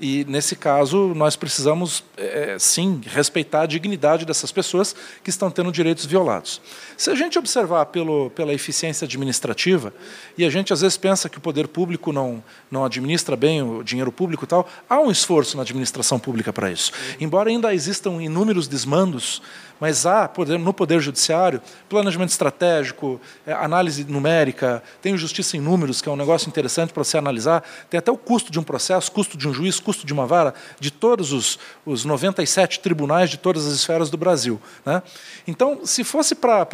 E, 0.00 0.24
nesse 0.28 0.54
caso, 0.54 1.12
nós 1.14 1.34
precisamos, 1.34 2.04
é, 2.16 2.56
sim, 2.58 3.00
respeitar 3.06 3.62
a 3.62 3.66
dignidade 3.66 4.24
dessas 4.24 4.52
pessoas 4.52 4.94
que 5.24 5.30
estão 5.30 5.50
tendo 5.50 5.72
direitos 5.72 6.06
violados. 6.06 6.60
Se 6.96 7.10
a 7.10 7.14
gente 7.14 7.38
observar 7.38 7.86
pelo, 7.86 8.30
pela 8.30 8.54
eficiência 8.54 9.04
administrativa, 9.04 9.92
e 10.36 10.44
a 10.44 10.50
gente 10.50 10.72
às 10.72 10.80
vezes 10.80 10.96
pensa 10.96 11.28
que 11.28 11.38
o 11.38 11.40
poder 11.40 11.66
público 11.66 12.12
não, 12.12 12.42
não 12.70 12.84
administra 12.84 13.36
bem 13.36 13.62
o 13.62 13.82
dinheiro 13.82 14.12
público 14.12 14.44
e 14.44 14.46
tal, 14.46 14.68
há 14.88 15.00
um 15.00 15.10
esforço 15.10 15.56
na 15.56 15.62
administração 15.62 16.18
pública 16.18 16.52
para 16.52 16.70
isso. 16.70 16.92
Embora 17.20 17.50
ainda 17.50 17.74
existam 17.74 18.22
inúmeros 18.22 18.68
desmandos 18.68 19.42
mas 19.80 20.06
há 20.06 20.30
no 20.58 20.72
Poder 20.72 21.00
Judiciário 21.00 21.60
planejamento 21.88 22.30
estratégico, 22.30 23.20
é, 23.46 23.52
análise 23.52 24.04
numérica, 24.04 24.82
tem 25.00 25.16
justiça 25.16 25.56
em 25.56 25.60
números, 25.60 26.02
que 26.02 26.08
é 26.08 26.12
um 26.12 26.16
negócio 26.16 26.48
interessante 26.48 26.92
para 26.92 27.02
você 27.02 27.18
analisar, 27.18 27.64
tem 27.88 27.98
até 27.98 28.10
o 28.10 28.16
custo 28.16 28.50
de 28.50 28.58
um 28.58 28.62
processo, 28.62 29.10
custo 29.10 29.36
de 29.36 29.48
um 29.48 29.52
juiz, 29.52 29.80
custo 29.80 30.06
de 30.06 30.12
uma 30.12 30.26
vara, 30.26 30.54
de 30.78 30.90
todos 30.90 31.32
os, 31.32 31.58
os 31.84 32.04
97 32.04 32.80
tribunais 32.80 33.30
de 33.30 33.36
todas 33.36 33.66
as 33.66 33.74
esferas 33.74 34.10
do 34.10 34.16
Brasil. 34.16 34.60
Né? 34.84 35.02
Então, 35.46 35.84
se 35.84 36.04
fosse 36.04 36.34
para. 36.34 36.66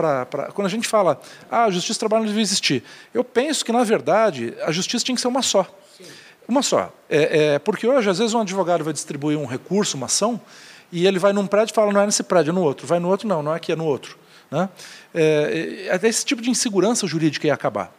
Quando 0.52 0.66
a 0.66 0.70
gente 0.70 0.88
fala, 0.88 1.20
ah, 1.50 1.64
a 1.64 1.70
justiça 1.70 1.98
do 1.98 2.00
trabalho 2.00 2.22
não 2.22 2.28
devia 2.28 2.42
existir, 2.42 2.82
eu 3.12 3.24
penso 3.24 3.64
que, 3.64 3.72
na 3.72 3.84
verdade, 3.84 4.54
a 4.62 4.72
justiça 4.72 5.04
tinha 5.04 5.14
que 5.14 5.20
ser 5.20 5.28
uma 5.28 5.42
só. 5.42 5.66
Uma 6.46 6.62
só. 6.62 6.92
É, 7.08 7.54
é, 7.54 7.58
porque 7.58 7.86
hoje, 7.86 8.08
às 8.08 8.18
vezes, 8.18 8.34
um 8.34 8.40
advogado 8.40 8.84
vai 8.84 8.92
distribuir 8.92 9.38
um 9.38 9.46
recurso, 9.46 9.96
uma 9.96 10.06
ação, 10.06 10.40
e 10.94 11.08
ele 11.08 11.18
vai 11.18 11.32
num 11.32 11.44
prédio 11.44 11.72
e 11.72 11.74
fala, 11.74 11.92
não 11.92 12.00
é 12.00 12.06
nesse 12.06 12.22
prédio, 12.22 12.52
é 12.52 12.54
no 12.54 12.62
outro. 12.62 12.86
Vai 12.86 13.00
no 13.00 13.08
outro, 13.08 13.26
não, 13.26 13.42
não 13.42 13.52
é 13.52 13.56
aqui, 13.56 13.72
é 13.72 13.76
no 13.76 13.84
outro. 13.84 14.16
Né? 14.48 14.68
É, 15.12 15.88
até 15.90 16.06
esse 16.06 16.24
tipo 16.24 16.40
de 16.40 16.48
insegurança 16.48 17.04
jurídica 17.04 17.48
ia 17.48 17.54
acabar. 17.54 17.92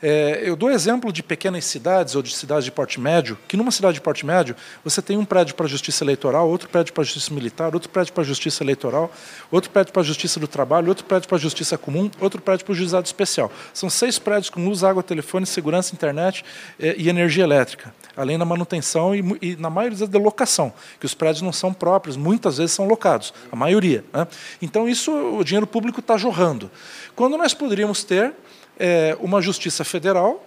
É, 0.00 0.42
eu 0.44 0.54
dou 0.54 0.70
exemplo 0.70 1.12
de 1.12 1.24
pequenas 1.24 1.64
cidades 1.64 2.14
ou 2.14 2.22
de 2.22 2.32
cidades 2.32 2.64
de 2.64 2.70
porte 2.70 3.00
médio, 3.00 3.36
que 3.48 3.56
numa 3.56 3.72
cidade 3.72 3.94
de 3.94 4.00
porte 4.00 4.24
médio 4.24 4.54
você 4.84 5.02
tem 5.02 5.16
um 5.16 5.24
prédio 5.24 5.56
para 5.56 5.66
a 5.66 5.68
justiça 5.68 6.04
eleitoral, 6.04 6.48
outro 6.48 6.68
prédio 6.68 6.92
para 6.92 7.02
a 7.02 7.04
justiça 7.04 7.34
militar, 7.34 7.74
outro 7.74 7.88
prédio 7.88 8.12
para 8.12 8.22
a 8.22 8.26
justiça 8.26 8.62
eleitoral, 8.62 9.10
outro 9.50 9.70
prédio 9.70 9.92
para 9.92 10.02
a 10.02 10.04
justiça 10.04 10.38
do 10.38 10.46
trabalho, 10.46 10.88
outro 10.88 11.04
prédio 11.04 11.28
para 11.28 11.36
a 11.36 11.40
justiça 11.40 11.76
comum, 11.76 12.08
outro 12.20 12.40
prédio 12.40 12.64
para 12.64 12.72
o 12.72 12.74
juizado 12.76 13.06
especial. 13.06 13.50
São 13.74 13.90
seis 13.90 14.20
prédios 14.20 14.50
com 14.50 14.64
luz, 14.64 14.84
água, 14.84 15.02
telefone, 15.02 15.44
segurança, 15.44 15.92
internet 15.92 16.44
é, 16.78 16.94
e 16.96 17.08
energia 17.08 17.42
elétrica, 17.42 17.92
além 18.16 18.38
da 18.38 18.44
manutenção 18.44 19.16
e, 19.16 19.24
e 19.42 19.56
na 19.56 19.68
maioria 19.68 20.06
da 20.06 20.18
locação, 20.18 20.72
que 21.00 21.06
os 21.06 21.14
prédios 21.14 21.42
não 21.42 21.52
são 21.52 21.72
próprios, 21.72 22.16
muitas 22.16 22.58
vezes 22.58 22.70
são 22.70 22.86
locados, 22.86 23.34
a 23.50 23.56
maioria. 23.56 24.04
Né? 24.12 24.28
Então 24.62 24.88
isso 24.88 25.10
o 25.10 25.42
dinheiro 25.42 25.66
público 25.66 25.98
está 25.98 26.16
jorrando. 26.16 26.70
Quando 27.16 27.36
nós 27.36 27.52
poderíamos 27.52 28.04
ter 28.04 28.32
é, 28.78 29.16
uma 29.20 29.40
justiça 29.40 29.84
federal 29.84 30.44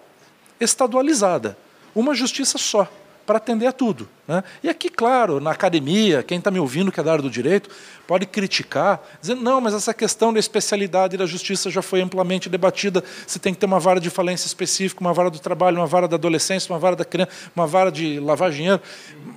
estadualizada, 0.60 1.58
uma 1.94 2.14
justiça 2.14 2.58
só, 2.58 2.88
para 3.26 3.38
atender 3.38 3.68
a 3.68 3.72
tudo. 3.72 4.08
Né? 4.28 4.44
E 4.64 4.70
aqui, 4.70 4.90
claro, 4.90 5.40
na 5.40 5.52
academia, 5.52 6.24
quem 6.24 6.38
está 6.38 6.50
me 6.50 6.60
ouvindo 6.60 6.92
que 6.92 7.00
é 7.00 7.04
da 7.04 7.12
área 7.12 7.22
do 7.22 7.30
direito, 7.30 7.70
pode 8.08 8.26
criticar, 8.26 9.02
dizendo, 9.22 9.42
não, 9.42 9.62
mas 9.62 9.74
essa 9.74 9.94
questão 9.94 10.34
da 10.34 10.40
especialidade 10.40 11.18
da 11.18 11.26
justiça 11.26 11.70
já 11.70 11.82
foi 11.82 12.02
amplamente 12.02 12.50
debatida, 12.50 13.04
você 13.26 13.40
tem 13.40 13.54
que 13.54 13.60
ter 13.60 13.66
uma 13.66 13.80
vara 13.80 14.00
de 14.00 14.10
falência 14.10 14.48
específica, 14.48 15.02
uma 15.02 15.14
vara 15.14 15.30
do 15.30 15.40
trabalho, 15.40 15.78
uma 15.78 15.88
vara 15.88 16.08
da 16.08 16.16
adolescência, 16.16 16.72
uma 16.72 16.80
vara 16.80 16.96
da 16.96 17.06
criança, 17.06 17.32
uma 17.56 17.68
vara 17.68 17.92
de 17.92 18.20
lavar 18.20 18.52
dinheiro. 18.52 18.82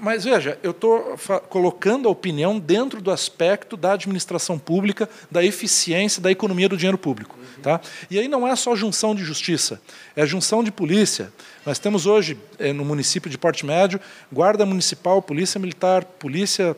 Mas 0.00 0.24
veja, 0.24 0.58
eu 0.62 0.72
estou 0.72 1.16
colocando 1.48 2.08
a 2.08 2.10
opinião 2.10 2.58
dentro 2.58 3.00
do 3.00 3.10
aspecto 3.10 3.76
da 3.76 3.92
administração 3.92 4.58
pública, 4.58 5.08
da 5.30 5.44
eficiência, 5.44 6.20
da 6.20 6.30
economia 6.30 6.68
do 6.68 6.76
dinheiro 6.76 6.98
público. 6.98 7.38
Tá? 7.62 7.80
E 8.10 8.18
aí 8.18 8.28
não 8.28 8.46
é 8.46 8.54
só 8.56 8.76
junção 8.76 9.14
de 9.14 9.24
justiça, 9.24 9.80
é 10.14 10.26
junção 10.26 10.62
de 10.62 10.70
polícia. 10.70 11.32
Nós 11.64 11.78
temos 11.78 12.04
hoje, 12.04 12.36
eh, 12.58 12.74
no 12.74 12.84
município 12.84 13.30
de 13.30 13.38
Porto 13.38 13.64
Médio, 13.64 13.98
Guarda 14.30 14.66
Municipal, 14.66 15.22
Polícia 15.22 15.58
Militar, 15.58 16.04
Polícia 16.04 16.76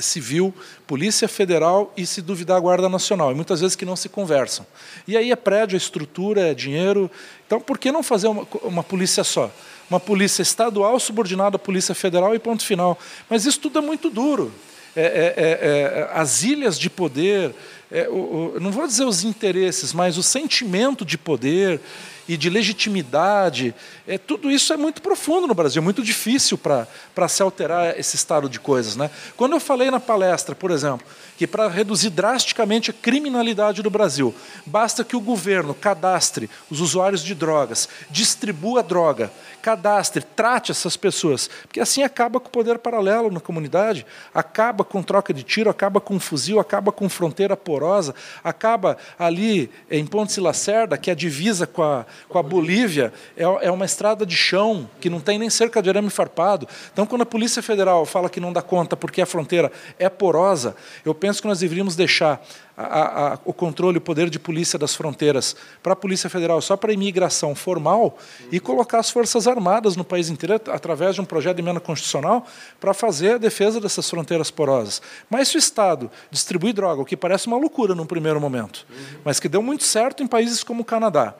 Civil, 0.00 0.52
Polícia 0.86 1.28
Federal 1.28 1.92
e, 1.96 2.04
se 2.04 2.20
duvidar, 2.20 2.60
Guarda 2.60 2.88
Nacional. 2.88 3.30
E 3.30 3.34
muitas 3.34 3.60
vezes 3.60 3.76
que 3.76 3.84
não 3.84 3.94
se 3.94 4.08
conversam. 4.08 4.66
E 5.06 5.16
aí 5.16 5.30
é 5.30 5.36
prédio, 5.36 5.76
é 5.76 5.78
estrutura, 5.78 6.50
é 6.50 6.54
dinheiro. 6.54 7.08
Então, 7.46 7.60
por 7.60 7.78
que 7.78 7.92
não 7.92 8.02
fazer 8.02 8.26
uma, 8.26 8.46
uma 8.64 8.82
polícia 8.82 9.22
só? 9.22 9.50
Uma 9.88 10.00
polícia 10.00 10.42
estadual 10.42 10.98
subordinada 10.98 11.54
à 11.56 11.58
Polícia 11.58 11.94
Federal 11.94 12.34
e 12.34 12.38
ponto 12.38 12.64
final. 12.64 12.98
Mas 13.28 13.46
isso 13.46 13.60
tudo 13.60 13.78
é 13.78 13.82
muito 13.82 14.10
duro. 14.10 14.52
É, 14.94 15.02
é, 15.02 15.06
é, 15.06 16.00
é 16.00 16.10
as 16.12 16.42
ilhas 16.42 16.76
de 16.76 16.90
poder, 16.90 17.54
é, 17.92 18.08
o, 18.08 18.54
o, 18.56 18.60
não 18.60 18.72
vou 18.72 18.88
dizer 18.88 19.04
os 19.04 19.22
interesses, 19.22 19.92
mas 19.92 20.18
o 20.18 20.22
sentimento 20.22 21.04
de 21.04 21.16
poder 21.16 21.80
e 22.30 22.36
de 22.36 22.48
legitimidade, 22.48 23.74
é, 24.06 24.16
tudo 24.16 24.52
isso 24.52 24.72
é 24.72 24.76
muito 24.76 25.02
profundo 25.02 25.48
no 25.48 25.54
Brasil, 25.54 25.82
muito 25.82 26.00
difícil 26.00 26.56
para 26.56 27.28
se 27.28 27.42
alterar 27.42 27.98
esse 27.98 28.14
estado 28.14 28.48
de 28.48 28.60
coisas. 28.60 28.94
Né? 28.94 29.10
Quando 29.36 29.54
eu 29.54 29.58
falei 29.58 29.90
na 29.90 29.98
palestra, 29.98 30.54
por 30.54 30.70
exemplo, 30.70 31.04
que 31.36 31.44
para 31.44 31.66
reduzir 31.66 32.10
drasticamente 32.10 32.92
a 32.92 32.94
criminalidade 32.94 33.82
do 33.82 33.90
Brasil, 33.90 34.32
basta 34.64 35.02
que 35.02 35.16
o 35.16 35.20
governo 35.20 35.74
cadastre 35.74 36.48
os 36.70 36.80
usuários 36.80 37.24
de 37.24 37.34
drogas, 37.34 37.88
distribua 38.08 38.80
droga, 38.80 39.32
cadastre, 39.60 40.22
trate 40.22 40.70
essas 40.70 40.96
pessoas, 40.96 41.48
porque 41.62 41.80
assim 41.80 42.02
acaba 42.02 42.40
com 42.40 42.48
o 42.48 42.50
poder 42.50 42.78
paralelo 42.78 43.30
na 43.30 43.40
comunidade, 43.40 44.06
acaba 44.34 44.82
com 44.84 45.02
troca 45.02 45.32
de 45.32 45.42
tiro, 45.42 45.70
acaba 45.70 46.00
com 46.00 46.18
fuzil, 46.18 46.58
acaba 46.58 46.90
com 46.90 47.08
fronteira 47.08 47.56
porosa, 47.56 48.14
acaba 48.42 48.96
ali 49.18 49.70
em 49.90 50.04
Ponte 50.06 50.40
Lacerda, 50.40 50.96
que 50.96 51.10
é 51.10 51.12
a 51.12 51.16
divisa 51.16 51.66
com 51.66 51.82
a, 51.82 52.06
com 52.28 52.38
a 52.38 52.42
Bolívia, 52.42 53.12
é, 53.36 53.42
é 53.42 53.70
uma 53.70 53.84
estrada 53.84 54.24
de 54.24 54.34
chão 54.34 54.88
que 55.00 55.10
não 55.10 55.20
tem 55.20 55.38
nem 55.38 55.50
cerca 55.50 55.82
de 55.82 55.88
arame 55.88 56.10
farpado. 56.10 56.66
Então, 56.92 57.06
quando 57.06 57.22
a 57.22 57.26
Polícia 57.26 57.62
Federal 57.62 58.04
fala 58.06 58.30
que 58.30 58.40
não 58.40 58.52
dá 58.52 58.62
conta 58.62 58.96
porque 58.96 59.20
a 59.20 59.26
fronteira 59.26 59.70
é 59.98 60.08
porosa, 60.08 60.74
eu 61.04 61.14
penso 61.14 61.42
que 61.42 61.48
nós 61.48 61.60
deveríamos 61.60 61.96
deixar 61.96 62.44
a, 62.80 63.34
a, 63.34 63.38
o 63.44 63.52
controle, 63.52 63.98
o 63.98 64.00
poder 64.00 64.30
de 64.30 64.38
polícia 64.38 64.78
das 64.78 64.94
fronteiras 64.94 65.56
para 65.82 65.92
a 65.92 65.96
Polícia 65.96 66.30
Federal 66.30 66.60
só 66.60 66.76
para 66.76 66.90
a 66.90 66.94
imigração 66.94 67.54
formal 67.54 68.16
e 68.50 68.58
colocar 68.58 68.98
as 68.98 69.10
Forças 69.10 69.46
Armadas 69.46 69.96
no 69.96 70.04
país 70.04 70.28
inteiro 70.28 70.54
através 70.54 71.14
de 71.14 71.20
um 71.20 71.24
projeto 71.24 71.56
de 71.56 71.62
emenda 71.62 71.80
constitucional 71.80 72.46
para 72.80 72.94
fazer 72.94 73.34
a 73.34 73.38
defesa 73.38 73.80
dessas 73.80 74.08
fronteiras 74.08 74.50
porosas. 74.50 75.02
Mas 75.28 75.48
se 75.48 75.56
o 75.56 75.58
Estado 75.58 76.10
distribui 76.30 76.72
droga, 76.72 77.02
o 77.02 77.04
que 77.04 77.16
parece 77.16 77.46
uma 77.46 77.56
loucura 77.56 77.94
num 77.94 78.06
primeiro 78.06 78.40
momento, 78.40 78.86
mas 79.24 79.38
que 79.38 79.48
deu 79.48 79.62
muito 79.62 79.84
certo 79.84 80.22
em 80.22 80.26
países 80.26 80.64
como 80.64 80.82
o 80.82 80.84
Canadá, 80.84 81.34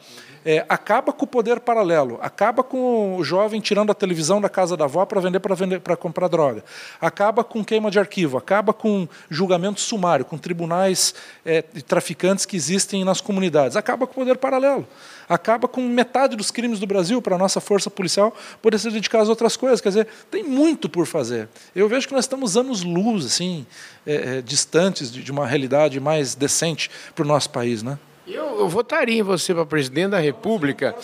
é, 0.44 0.64
acaba 0.68 1.12
com 1.12 1.24
o 1.24 1.28
poder 1.28 1.60
paralelo, 1.60 2.18
acaba 2.22 2.62
com 2.62 3.16
o 3.16 3.24
jovem 3.24 3.60
tirando 3.60 3.90
a 3.90 3.94
televisão 3.94 4.40
da 4.40 4.48
casa 4.48 4.76
da 4.76 4.84
avó 4.84 5.04
para 5.04 5.20
vender 5.20 5.40
para 5.40 5.54
vender 5.54 5.80
para 5.80 5.96
comprar 5.96 6.28
droga, 6.28 6.64
acaba 7.00 7.44
com 7.44 7.64
queima 7.64 7.90
de 7.90 7.98
arquivo, 7.98 8.38
acaba 8.38 8.72
com 8.72 9.06
julgamento 9.28 9.80
sumário, 9.80 10.24
com 10.24 10.38
tribunais 10.38 11.14
é, 11.44 11.64
de 11.72 11.82
traficantes 11.82 12.44
que 12.44 12.56
existem 12.56 13.04
nas 13.04 13.20
comunidades, 13.20 13.76
acaba 13.76 14.06
com 14.06 14.12
o 14.12 14.14
poder 14.14 14.36
paralelo, 14.36 14.86
acaba 15.28 15.68
com 15.68 15.80
metade 15.82 16.36
dos 16.36 16.50
crimes 16.50 16.78
do 16.78 16.86
Brasil 16.86 17.20
para 17.22 17.36
a 17.36 17.38
nossa 17.38 17.60
força 17.60 17.90
policial 17.90 18.34
poder 18.60 18.78
se 18.78 18.90
dedicar 18.90 19.20
às 19.20 19.28
outras 19.28 19.56
coisas. 19.56 19.80
Quer 19.80 19.88
dizer, 19.90 20.08
tem 20.30 20.42
muito 20.42 20.88
por 20.88 21.06
fazer. 21.06 21.48
Eu 21.74 21.88
vejo 21.88 22.06
que 22.08 22.14
nós 22.14 22.24
estamos 22.24 22.56
anos 22.56 22.82
luz, 22.82 23.24
assim, 23.24 23.66
é, 24.06 24.38
é 24.38 24.42
distantes 24.42 25.10
de, 25.10 25.22
de 25.22 25.30
uma 25.30 25.46
realidade 25.46 26.00
mais 26.00 26.34
decente 26.34 26.90
para 27.14 27.24
o 27.24 27.28
nosso 27.28 27.50
país, 27.50 27.82
né? 27.82 27.98
Eu, 28.32 28.60
eu, 28.60 28.68
votaria 28.68 29.18
em 29.18 29.22
você 29.22 29.52
para 29.52 29.66
presidente 29.66 30.10
da 30.10 30.18
República. 30.18 30.94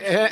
É, 0.00 0.30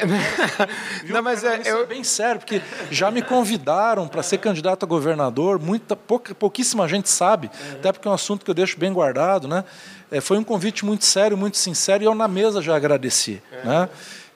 não, 1.09 1.23
mas 1.23 1.43
é, 1.43 1.63
eu... 1.65 1.87
bem 1.87 2.05
sério, 2.05 2.41
porque 2.41 2.61
já 2.91 3.11
me 3.11 3.23
convidaram 3.23 4.07
para 4.07 4.23
ser 4.23 4.39
candidato 4.39 4.85
a 4.85 4.87
governador, 4.87 5.59
muita, 5.59 5.97
pouca, 5.97 6.35
pouquíssima 6.35 6.87
gente 6.87 7.09
sabe, 7.09 7.49
uhum. 7.49 7.73
até 7.73 7.93
porque 7.93 8.07
é 8.07 8.11
um 8.11 8.15
assunto 8.15 8.45
que 8.45 8.51
eu 8.51 8.55
deixo 8.55 8.79
bem 8.79 8.93
guardado. 8.93 9.49
Né? 9.49 9.65
É, 10.11 10.21
foi 10.21 10.39
um 10.39 10.45
convite 10.45 10.85
muito 10.85 11.05
sério, 11.05 11.37
muito 11.37 11.57
sincero, 11.57 12.03
e 12.03 12.07
eu 12.07 12.15
na 12.15 12.29
mesa 12.29 12.61
já 12.61 12.77
agradeci. 12.77 13.43
Uhum. 13.53 13.71
Né? 13.71 13.89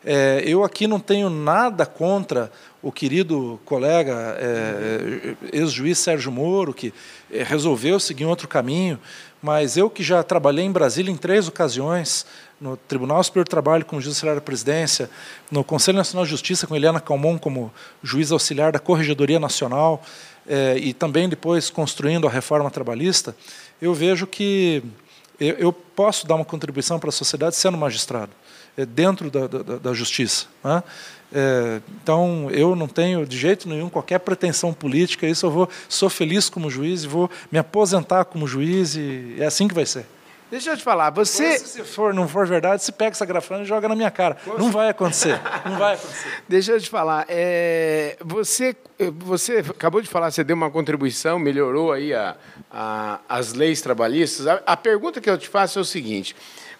É, 0.04 0.42
eu 0.46 0.64
aqui 0.64 0.86
não 0.86 1.00
tenho 1.00 1.28
nada 1.28 1.84
contra 1.84 2.50
o 2.80 2.92
querido 2.92 3.60
colega 3.64 4.36
é, 4.38 5.34
ex-juiz 5.52 5.98
Sérgio 5.98 6.30
Moro, 6.30 6.72
que 6.72 6.94
é, 7.30 7.42
resolveu 7.42 7.98
seguir 7.98 8.24
um 8.24 8.28
outro 8.28 8.46
caminho 8.46 8.98
mas 9.42 9.76
eu 9.76 9.88
que 9.88 10.02
já 10.02 10.22
trabalhei 10.22 10.64
em 10.64 10.72
Brasília 10.72 11.12
em 11.12 11.16
três 11.16 11.48
ocasiões, 11.48 12.26
no 12.60 12.76
Tribunal 12.76 13.22
Superior 13.22 13.44
do 13.44 13.50
Trabalho 13.50 13.84
como 13.84 14.00
juiz 14.00 14.16
auxiliar 14.16 14.34
da 14.34 14.40
presidência, 14.40 15.08
no 15.50 15.62
Conselho 15.62 15.98
Nacional 15.98 16.24
de 16.24 16.30
Justiça 16.30 16.66
com 16.66 16.74
Eliana 16.74 17.00
Calmon 17.00 17.38
como 17.38 17.72
juiz 18.02 18.32
auxiliar 18.32 18.72
da 18.72 18.78
Corregedoria 18.78 19.38
Nacional 19.38 20.02
eh, 20.46 20.78
e 20.78 20.92
também 20.92 21.28
depois 21.28 21.70
construindo 21.70 22.26
a 22.26 22.30
reforma 22.30 22.70
trabalhista, 22.70 23.36
eu 23.80 23.94
vejo 23.94 24.26
que 24.26 24.82
eu, 25.38 25.54
eu 25.54 25.72
posso 25.72 26.26
dar 26.26 26.34
uma 26.34 26.44
contribuição 26.44 26.98
para 26.98 27.10
a 27.10 27.12
sociedade 27.12 27.54
sendo 27.54 27.78
magistrado, 27.78 28.32
dentro 28.86 29.30
da, 29.30 29.46
da, 29.46 29.78
da 29.78 29.92
justiça. 29.92 30.46
Né? 30.62 30.82
É, 31.32 31.80
então, 32.02 32.48
eu 32.50 32.74
não 32.74 32.88
tenho 32.88 33.26
de 33.26 33.36
jeito 33.36 33.68
nenhum 33.68 33.88
qualquer 33.88 34.18
pretensão 34.18 34.72
política, 34.72 35.26
isso 35.26 35.44
eu 35.46 35.50
vou, 35.50 35.68
sou 35.88 36.08
feliz 36.08 36.48
como 36.48 36.70
juiz 36.70 37.04
e 37.04 37.06
vou 37.06 37.30
me 37.52 37.58
aposentar 37.58 38.24
como 38.24 38.46
juiz 38.46 38.94
e 38.94 39.36
é 39.38 39.44
assim 39.44 39.68
que 39.68 39.74
vai 39.74 39.84
ser. 39.84 40.06
Deixa 40.50 40.70
eu 40.70 40.76
te 40.78 40.82
falar, 40.82 41.10
você. 41.10 41.58
Se 41.58 41.84
for, 41.84 42.14
não 42.14 42.26
for 42.26 42.46
verdade, 42.46 42.82
você 42.82 42.90
pega 42.90 43.10
essa 43.10 43.26
grafana 43.26 43.64
e 43.64 43.66
joga 43.66 43.86
na 43.86 43.94
minha 43.94 44.10
cara. 44.10 44.34
Poxa. 44.34 44.58
Não 44.58 44.70
vai 44.70 44.88
acontecer. 44.88 45.38
Não 45.66 45.76
vai 45.76 45.94
acontecer. 45.94 46.42
Deixa 46.48 46.72
eu 46.72 46.80
te 46.80 46.88
falar, 46.88 47.26
é, 47.28 48.16
você, 48.24 48.74
você 49.18 49.58
acabou 49.58 50.00
de 50.00 50.08
falar, 50.08 50.30
você 50.30 50.42
deu 50.42 50.56
uma 50.56 50.70
contribuição, 50.70 51.38
melhorou 51.38 51.92
aí 51.92 52.14
a, 52.14 52.34
a 52.72 53.20
as 53.28 53.52
leis 53.52 53.82
trabalhistas. 53.82 54.46
A, 54.46 54.62
a 54.64 54.76
pergunta 54.76 55.20
que 55.20 55.28
eu 55.28 55.36
te 55.36 55.48
faço 55.48 55.78
é 55.78 55.82
o 55.82 55.84
seguinte: 55.84 56.34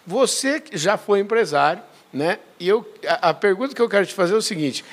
você 0.05 0.63
já 0.71 0.97
foi 0.97 1.19
empresário, 1.19 1.81
né? 2.11 2.39
E 2.59 2.67
eu, 2.67 2.87
a, 3.07 3.29
a 3.29 3.33
pergunta 3.33 3.75
que 3.75 3.81
eu 3.81 3.89
quero 3.89 4.05
te 4.05 4.13
fazer 4.13 4.33
é 4.33 4.37
o 4.37 4.41
seguinte: 4.41 4.83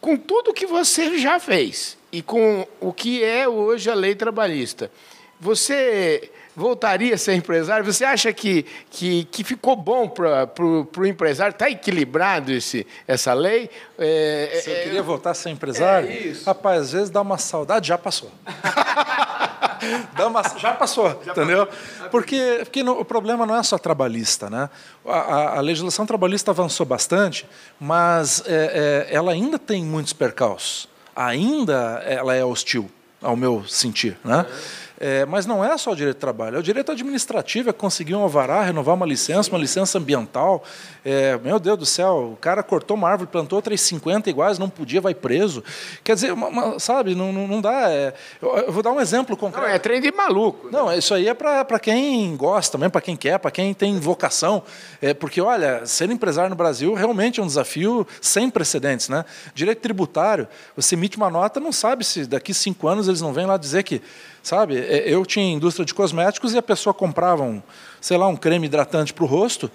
com 0.00 0.16
tudo 0.16 0.52
que 0.54 0.66
você 0.66 1.18
já 1.18 1.38
fez 1.38 1.96
e 2.10 2.22
com 2.22 2.66
o 2.80 2.92
que 2.92 3.22
é 3.22 3.48
hoje 3.48 3.90
a 3.90 3.94
lei 3.94 4.14
trabalhista, 4.14 4.90
você 5.40 6.30
voltaria 6.54 7.14
a 7.14 7.18
ser 7.18 7.34
empresário? 7.34 7.84
Você 7.84 8.04
acha 8.04 8.32
que, 8.32 8.64
que, 8.90 9.24
que 9.24 9.44
ficou 9.44 9.74
bom 9.74 10.08
para 10.08 10.48
o 10.60 11.06
empresário? 11.06 11.52
Está 11.52 11.70
equilibrado 11.70 12.52
esse, 12.52 12.86
essa 13.06 13.32
lei? 13.32 13.70
É, 13.98 14.60
Você 14.62 14.70
é, 14.70 14.82
queria 14.84 15.02
voltar 15.02 15.30
a 15.30 15.34
ser 15.34 15.50
empresário? 15.50 16.08
É 16.08 16.16
isso. 16.16 16.44
Rapaz, 16.44 16.82
às 16.82 16.92
vezes 16.92 17.10
dá 17.10 17.20
uma 17.20 17.38
saudade, 17.38 17.88
já 17.88 17.98
passou. 17.98 18.30
dá 20.16 20.26
uma, 20.26 20.42
já 20.56 20.72
passou, 20.72 21.20
já 21.24 21.32
entendeu? 21.32 21.66
Passou. 21.66 22.08
Porque, 22.10 22.60
porque 22.60 22.82
no, 22.82 23.00
o 23.00 23.04
problema 23.04 23.46
não 23.46 23.56
é 23.56 23.62
só 23.62 23.78
trabalhista. 23.78 24.48
Né? 24.48 24.68
A, 25.06 25.18
a, 25.18 25.58
a 25.58 25.60
legislação 25.60 26.06
trabalhista 26.06 26.50
avançou 26.50 26.86
bastante, 26.86 27.46
mas 27.78 28.42
é, 28.46 29.08
é, 29.10 29.14
ela 29.14 29.32
ainda 29.32 29.58
tem 29.58 29.84
muitos 29.84 30.12
percalços. 30.12 30.88
Ainda 31.14 32.02
ela 32.06 32.34
é 32.34 32.44
hostil, 32.44 32.90
ao 33.20 33.36
meu 33.36 33.64
sentir. 33.68 34.16
Né? 34.24 34.46
É, 34.48 34.52
mas 35.28 35.46
não 35.46 35.64
é 35.64 35.76
só 35.76 35.90
o 35.92 35.96
direito 35.96 36.16
de 36.16 36.20
trabalho, 36.20 36.56
é 36.56 36.58
o 36.60 36.62
direito 36.62 36.92
administrativo, 36.92 37.70
é 37.70 37.72
conseguir 37.72 38.14
um 38.14 38.22
alvará, 38.22 38.62
renovar 38.62 38.94
uma 38.94 39.06
licença, 39.06 39.50
uma 39.50 39.58
licença 39.58 39.98
ambiental. 39.98 40.62
É, 41.04 41.36
meu 41.38 41.58
Deus 41.58 41.78
do 41.78 41.86
céu, 41.86 42.32
o 42.34 42.36
cara 42.36 42.62
cortou 42.62 42.96
uma 42.96 43.08
árvore, 43.08 43.28
plantou 43.28 43.56
outras 43.56 43.80
50 43.80 44.30
iguais, 44.30 44.58
não 44.58 44.68
podia, 44.68 45.00
vai 45.00 45.14
preso. 45.14 45.64
Quer 46.04 46.14
dizer, 46.14 46.32
uma, 46.32 46.48
uma, 46.48 46.78
sabe, 46.78 47.14
não, 47.14 47.32
não, 47.32 47.48
não 47.48 47.60
dá. 47.60 47.90
É, 47.90 48.14
eu, 48.40 48.56
eu, 48.58 48.72
vou 48.72 48.82
dar 48.82 48.92
um 48.92 49.00
exemplo 49.00 49.36
concreto. 49.36 49.66
Não, 49.66 49.74
é 49.74 49.78
trem 49.78 50.00
de 50.00 50.12
maluco. 50.12 50.66
Né? 50.66 50.78
Não, 50.78 50.92
isso 50.92 51.12
aí 51.14 51.26
é 51.26 51.34
para 51.34 51.78
quem 51.80 52.36
gosta 52.36 52.78
mesmo, 52.78 52.92
para 52.92 53.00
quem 53.00 53.16
quer, 53.16 53.38
para 53.38 53.50
quem 53.50 53.74
tem 53.74 53.98
vocação. 53.98 54.62
É, 55.00 55.12
porque, 55.12 55.40
olha, 55.40 55.84
ser 55.84 56.10
empresário 56.10 56.50
no 56.50 56.56
Brasil 56.56 56.94
realmente 56.94 57.40
é 57.40 57.42
um 57.42 57.46
desafio 57.46 58.06
sem 58.20 58.48
precedentes. 58.48 59.08
Né? 59.08 59.24
Direito 59.54 59.80
tributário, 59.80 60.46
você 60.76 60.94
emite 60.94 61.16
uma 61.16 61.30
nota, 61.30 61.58
não 61.58 61.72
sabe 61.72 62.04
se 62.04 62.26
daqui 62.26 62.54
cinco 62.54 62.86
anos 62.86 63.08
eles 63.08 63.20
não 63.20 63.32
vêm 63.32 63.46
lá 63.46 63.56
dizer 63.56 63.82
que 63.82 64.00
Sabe? 64.42 64.78
É, 64.78 65.04
eu 65.06 65.24
tinha 65.24 65.52
indústria 65.52 65.84
de 65.84 65.94
cosméticos 65.94 66.52
e 66.52 66.58
a 66.58 66.62
pessoa 66.62 66.92
comprava 66.92 67.42
um, 67.42 67.62
sei 68.00 68.16
lá, 68.16 68.26
um 68.26 68.36
creme 68.36 68.66
hidratante 68.66 69.12
para 69.12 69.24
o 69.24 69.26
rosto 69.26 69.70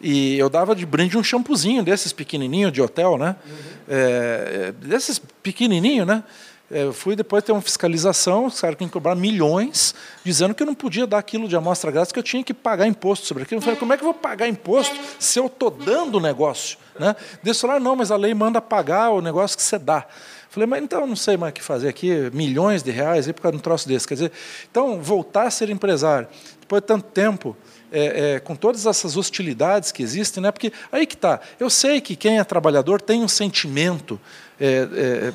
e 0.00 0.38
eu 0.38 0.50
dava 0.50 0.74
de 0.74 0.84
brinde 0.84 1.16
um 1.16 1.24
shampoozinho 1.24 1.82
desses 1.82 2.12
pequenininho 2.12 2.70
de 2.70 2.82
hotel, 2.82 3.16
né? 3.16 3.36
Uhum. 3.46 3.54
É, 3.88 4.72
desses 4.82 5.18
pequenininho, 5.18 6.04
né? 6.04 6.22
É, 6.70 6.84
eu 6.84 6.92
fui 6.92 7.14
depois 7.14 7.44
ter 7.44 7.52
uma 7.52 7.60
fiscalização, 7.60 8.46
os 8.46 8.60
caras 8.60 8.76
queriam 8.76 8.90
cobrar 8.90 9.14
milhões, 9.14 9.94
dizendo 10.24 10.54
que 10.54 10.62
eu 10.62 10.66
não 10.66 10.74
podia 10.74 11.06
dar 11.06 11.18
aquilo 11.18 11.46
de 11.46 11.54
amostra 11.54 11.90
grátis, 11.90 12.10
que 12.10 12.18
eu 12.18 12.22
tinha 12.22 12.42
que 12.42 12.54
pagar 12.54 12.86
imposto 12.86 13.26
sobre 13.26 13.42
aquilo. 13.42 13.58
Eu 13.58 13.62
falei, 13.62 13.78
como 13.78 13.92
é 13.92 13.96
que 13.96 14.02
eu 14.02 14.06
vou 14.06 14.14
pagar 14.14 14.48
imposto 14.48 14.98
se 15.18 15.38
eu 15.38 15.46
estou 15.46 15.70
dando 15.70 16.16
o 16.16 16.20
negócio? 16.20 16.78
Né? 16.98 17.14
Eles 17.44 17.60
falaram, 17.60 17.80
não, 17.80 17.94
mas 17.94 18.10
a 18.10 18.16
lei 18.16 18.32
manda 18.34 18.60
pagar 18.60 19.10
o 19.10 19.20
negócio 19.20 19.56
que 19.56 19.62
você 19.62 19.78
dá. 19.78 20.06
Falei, 20.54 20.68
mas 20.68 20.84
então 20.84 21.04
não 21.04 21.16
sei 21.16 21.36
mais 21.36 21.50
o 21.50 21.54
que 21.54 21.60
fazer 21.60 21.88
aqui, 21.88 22.30
milhões 22.32 22.80
de 22.80 22.92
reais 22.92 23.26
aí 23.26 23.32
por 23.32 23.42
causa 23.42 23.56
de 23.56 23.58
um 23.58 23.60
troço 23.60 23.88
desse. 23.88 24.06
Quer 24.06 24.14
dizer, 24.14 24.32
então, 24.70 25.02
voltar 25.02 25.48
a 25.48 25.50
ser 25.50 25.68
empresário, 25.68 26.28
depois 26.60 26.80
de 26.80 26.86
tanto 26.86 27.06
tempo, 27.06 27.56
é, 27.90 28.34
é, 28.34 28.38
com 28.38 28.54
todas 28.54 28.86
essas 28.86 29.16
hostilidades 29.16 29.90
que 29.90 30.00
existem, 30.00 30.40
né? 30.40 30.52
porque 30.52 30.72
aí 30.92 31.06
que 31.06 31.16
está. 31.16 31.40
Eu 31.58 31.68
sei 31.68 32.00
que 32.00 32.14
quem 32.14 32.38
é 32.38 32.44
trabalhador 32.44 33.00
tem 33.00 33.24
um 33.24 33.26
sentimento, 33.26 34.20
é, 34.60 34.88
é 34.92 35.32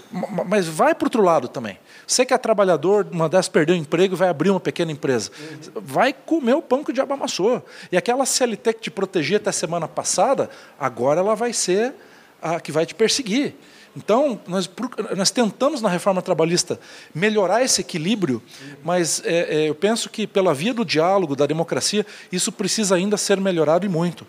mas 0.47 0.67
vai 0.67 0.95
para 0.95 1.03
o 1.03 1.07
outro 1.07 1.21
lado 1.21 1.49
também. 1.49 1.77
Você 2.07 2.25
que 2.25 2.33
é 2.33 2.37
trabalhador, 2.37 3.05
uma 3.11 3.27
dessas 3.27 3.49
perdeu 3.49 3.75
o 3.75 3.77
emprego 3.77 4.15
e 4.15 4.17
vai 4.17 4.29
abrir 4.29 4.49
uma 4.51 4.59
pequena 4.59 4.89
empresa. 4.89 5.31
Uhum. 5.37 5.81
Vai 5.81 6.13
comer 6.13 6.53
o 6.53 6.61
pão 6.61 6.81
que 6.81 6.91
o 6.91 6.93
diabo 6.93 7.13
amassou. 7.13 7.61
E 7.91 7.97
aquela 7.97 8.25
CLT 8.25 8.73
que 8.73 8.79
te 8.79 8.89
protegia 8.89 9.35
até 9.35 9.51
semana 9.51 9.85
passada, 9.85 10.49
agora 10.79 11.19
ela 11.19 11.35
vai 11.35 11.51
ser 11.51 11.93
a 12.41 12.59
que 12.61 12.71
vai 12.71 12.85
te 12.85 12.95
perseguir. 12.95 13.53
Então, 13.99 14.39
nós, 14.47 14.69
nós 15.17 15.29
tentamos 15.29 15.81
na 15.81 15.89
reforma 15.89 16.21
trabalhista 16.21 16.79
melhorar 17.13 17.63
esse 17.63 17.81
equilíbrio, 17.81 18.41
mas 18.81 19.21
é, 19.25 19.63
é, 19.63 19.69
eu 19.69 19.75
penso 19.75 20.09
que 20.09 20.25
pela 20.25 20.53
via 20.53 20.73
do 20.73 20.85
diálogo, 20.85 21.35
da 21.35 21.45
democracia, 21.45 22.05
isso 22.31 22.49
precisa 22.49 22.95
ainda 22.95 23.17
ser 23.17 23.41
melhorado 23.41 23.85
e 23.85 23.89
muito. 23.89 24.25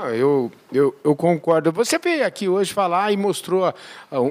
Ah, 0.00 0.10
eu, 0.10 0.50
eu, 0.72 0.94
eu, 1.02 1.16
concordo. 1.16 1.72
Você 1.72 1.98
veio 1.98 2.24
aqui 2.24 2.48
hoje 2.48 2.72
falar 2.72 3.12
e 3.12 3.16
mostrou 3.16 3.66
ah, 3.66 3.74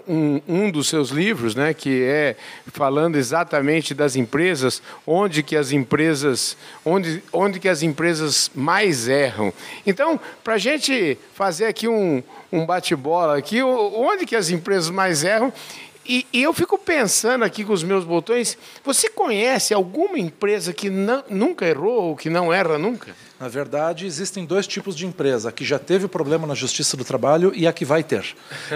um, 0.08 0.42
um 0.48 0.72
dos 0.72 0.88
seus 0.88 1.10
livros, 1.10 1.54
né, 1.54 1.74
que 1.74 2.04
é 2.04 2.38
falando 2.68 3.18
exatamente 3.18 3.94
das 3.94 4.16
empresas, 4.16 4.82
onde 5.06 5.44
que 5.44 5.56
as 5.56 5.74
empresas, 5.74 6.58
onde, 6.86 7.22
onde 7.32 7.60
que 7.60 7.68
as 7.68 7.84
empresas 7.84 8.50
mais 8.56 9.10
erram. 9.10 9.54
Então, 9.86 10.20
para 10.44 10.54
a 10.54 10.58
gente 10.58 11.18
fazer 11.34 11.66
aqui 11.66 11.88
um, 11.88 12.24
um 12.52 12.66
bate-bola 12.66 13.38
aqui, 13.38 13.64
onde 13.64 14.26
que 14.26 14.36
as 14.36 14.50
empresas 14.50 14.90
mais 14.90 15.24
erram 15.24 15.54
e, 16.06 16.26
e, 16.34 16.42
eu 16.42 16.52
fico 16.52 16.78
pensando 16.78 17.46
aqui 17.46 17.64
com 17.64 17.74
os 17.74 17.84
meus 17.84 18.04
botões, 18.04 18.58
você 18.84 19.08
conhece 19.08 19.74
alguma 19.74 20.18
empresa 20.18 20.74
que 20.74 20.90
não, 20.90 21.24
nunca 21.30 21.66
errou 21.66 22.10
ou 22.10 22.16
que 22.16 22.30
não 22.30 22.52
erra 22.52 22.78
nunca? 22.78 23.16
Na 23.42 23.48
verdade, 23.48 24.06
existem 24.06 24.46
dois 24.46 24.68
tipos 24.68 24.96
de 24.96 25.08
empresa: 25.08 25.50
a 25.50 25.52
que 25.52 25.66
já 25.66 25.80
teve 25.80 26.08
problema 26.08 26.46
na 26.46 26.54
Justiça 26.54 26.96
do 26.96 27.04
Trabalho 27.04 27.52
e 27.56 27.66
a 27.66 27.74
que 27.74 27.84
vai 27.84 28.04
ter. 28.04 28.24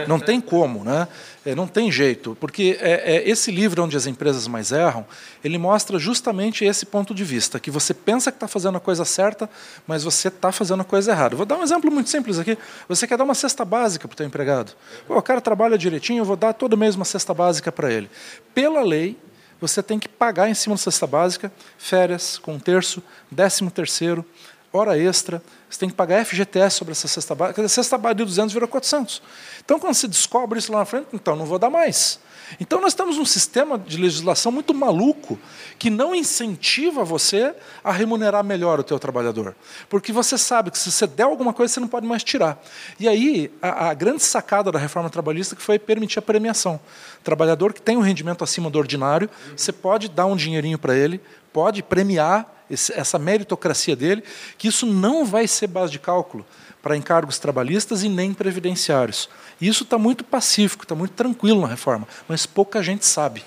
Não 0.08 0.20
tem 0.20 0.42
como, 0.42 0.84
né? 0.84 1.08
É, 1.46 1.54
não 1.54 1.68
tem 1.68 1.92
jeito, 1.92 2.36
porque 2.40 2.76
é, 2.82 3.18
é, 3.18 3.30
esse 3.30 3.52
livro 3.52 3.84
onde 3.84 3.96
as 3.96 4.08
empresas 4.08 4.48
mais 4.48 4.72
erram, 4.72 5.06
ele 5.44 5.60
mostra 5.60 6.00
justamente 6.00 6.66
esse 6.66 6.88
ponto 6.88 7.14
de 7.14 7.24
vista, 7.24 7.60
que 7.60 7.70
você 7.70 7.94
pensa 7.94 8.32
que 8.32 8.38
está 8.38 8.48
fazendo 8.48 8.76
a 8.76 8.80
coisa 8.80 9.06
certa, 9.06 9.48
mas 9.86 10.04
você 10.04 10.30
está 10.30 10.52
fazendo 10.52 10.82
a 10.82 10.84
coisa 10.84 11.12
errada. 11.12 11.36
Vou 11.36 11.46
dar 11.46 11.58
um 11.58 11.64
exemplo 11.64 11.92
muito 11.92 12.10
simples 12.10 12.40
aqui. 12.40 12.58
Você 12.90 13.06
quer 13.06 13.20
dar 13.20 13.24
uma 13.24 13.36
cesta 13.36 13.64
básica 13.64 14.08
para 14.08 14.16
o 14.16 14.18
teu 14.18 14.26
empregado. 14.26 14.72
Pô, 15.08 15.16
o 15.16 15.22
cara 15.22 15.40
trabalha 15.40 15.78
direitinho, 15.78 16.22
eu 16.22 16.26
vou 16.26 16.36
dar 16.36 16.54
todo 16.54 16.76
mês 16.76 16.96
uma 16.96 17.06
cesta 17.06 17.36
básica 17.36 17.72
para 17.72 17.94
ele. 17.94 18.10
Pela 18.56 18.82
lei, 18.82 19.16
você 19.62 19.84
tem 19.84 20.00
que 20.00 20.10
pagar 20.10 20.50
em 20.50 20.56
cima 20.56 20.76
da 20.76 20.80
cesta 20.80 21.06
básica 21.06 21.52
férias 21.78 22.40
com 22.40 22.56
um 22.56 22.60
terço, 22.60 23.02
décimo 23.32 23.70
terceiro, 23.70 24.26
hora 24.76 24.98
extra, 24.98 25.42
você 25.70 25.80
tem 25.80 25.90
que 25.90 25.96
pagar 25.96 26.26
FGTS 26.26 26.78
sobre 26.78 26.92
essa 26.92 27.08
cesta 27.08 27.36
básica. 27.36 27.62
A 27.62 27.70
cesta 27.70 27.98
básica 27.98 28.16
de 28.16 28.26
200 28.26 28.54
virou 28.54 28.68
400. 28.68 29.22
Então, 29.64 29.80
quando 29.80 29.94
você 29.94 30.08
descobre 30.08 30.60
isso 30.60 30.72
lá 30.72 30.80
na 30.80 30.86
frente, 30.86 31.08
então 31.14 31.36
não 31.36 31.46
vou 31.46 31.60
dar 31.60 31.70
mais. 31.70 32.20
Então, 32.60 32.80
nós 32.80 32.94
temos 32.94 33.18
um 33.18 33.26
sistema 33.26 33.78
de 33.78 33.98
legislação 33.98 34.52
muito 34.52 34.74
maluco 34.74 35.40
que 35.80 35.90
não 35.90 36.14
incentiva 36.14 37.04
você 37.04 37.54
a 37.84 37.92
remunerar 37.92 38.44
melhor 38.44 38.80
o 38.80 38.84
teu 38.84 39.00
trabalhador. 39.00 39.56
Porque 39.90 40.12
você 40.12 40.38
sabe 40.38 40.72
que 40.72 40.78
se 40.78 40.92
você 40.92 41.08
der 41.08 41.24
alguma 41.24 41.54
coisa, 41.54 41.74
você 41.74 41.80
não 41.80 41.88
pode 41.88 42.06
mais 42.06 42.24
tirar. 42.24 42.64
E 43.00 43.08
aí, 43.08 43.52
a, 43.62 43.90
a 43.90 43.94
grande 43.94 44.24
sacada 44.24 44.72
da 44.72 44.80
reforma 44.80 45.10
trabalhista 45.10 45.56
que 45.56 45.62
foi 45.62 45.80
permitir 45.80 46.20
a 46.20 46.22
premiação. 46.22 46.80
Trabalhador 47.24 47.74
que 47.74 47.82
tem 47.82 47.98
um 47.98 48.02
rendimento 48.02 48.44
acima 48.44 48.70
do 48.70 48.78
ordinário, 48.78 49.30
você 49.56 49.72
pode 49.72 50.08
dar 50.08 50.28
um 50.28 50.36
dinheirinho 50.36 50.78
para 50.78 50.96
ele, 50.96 51.20
pode 51.52 51.82
premiar 51.82 52.55
essa 52.70 53.20
meritocracia 53.20 53.96
dele, 53.96 54.24
que 54.58 54.68
isso 54.68 54.86
não 54.86 55.26
vai 55.26 55.48
ser 55.48 55.68
base 55.68 55.92
de 55.92 56.00
cálculo 56.00 56.46
para 56.82 56.96
encargos 56.96 57.40
trabalhistas 57.40 58.04
e 58.04 58.10
nem 58.10 58.34
previdenciários. 58.34 59.30
E 59.60 59.68
isso 59.68 59.84
está 59.84 59.98
muito 59.98 60.24
pacífico, 60.24 60.84
está 60.84 60.94
muito 60.94 61.14
tranquilo 61.14 61.62
na 61.62 61.68
reforma, 61.68 62.08
mas 62.28 62.46
pouca 62.46 62.84
gente 62.84 63.06
sabe. 63.06 63.44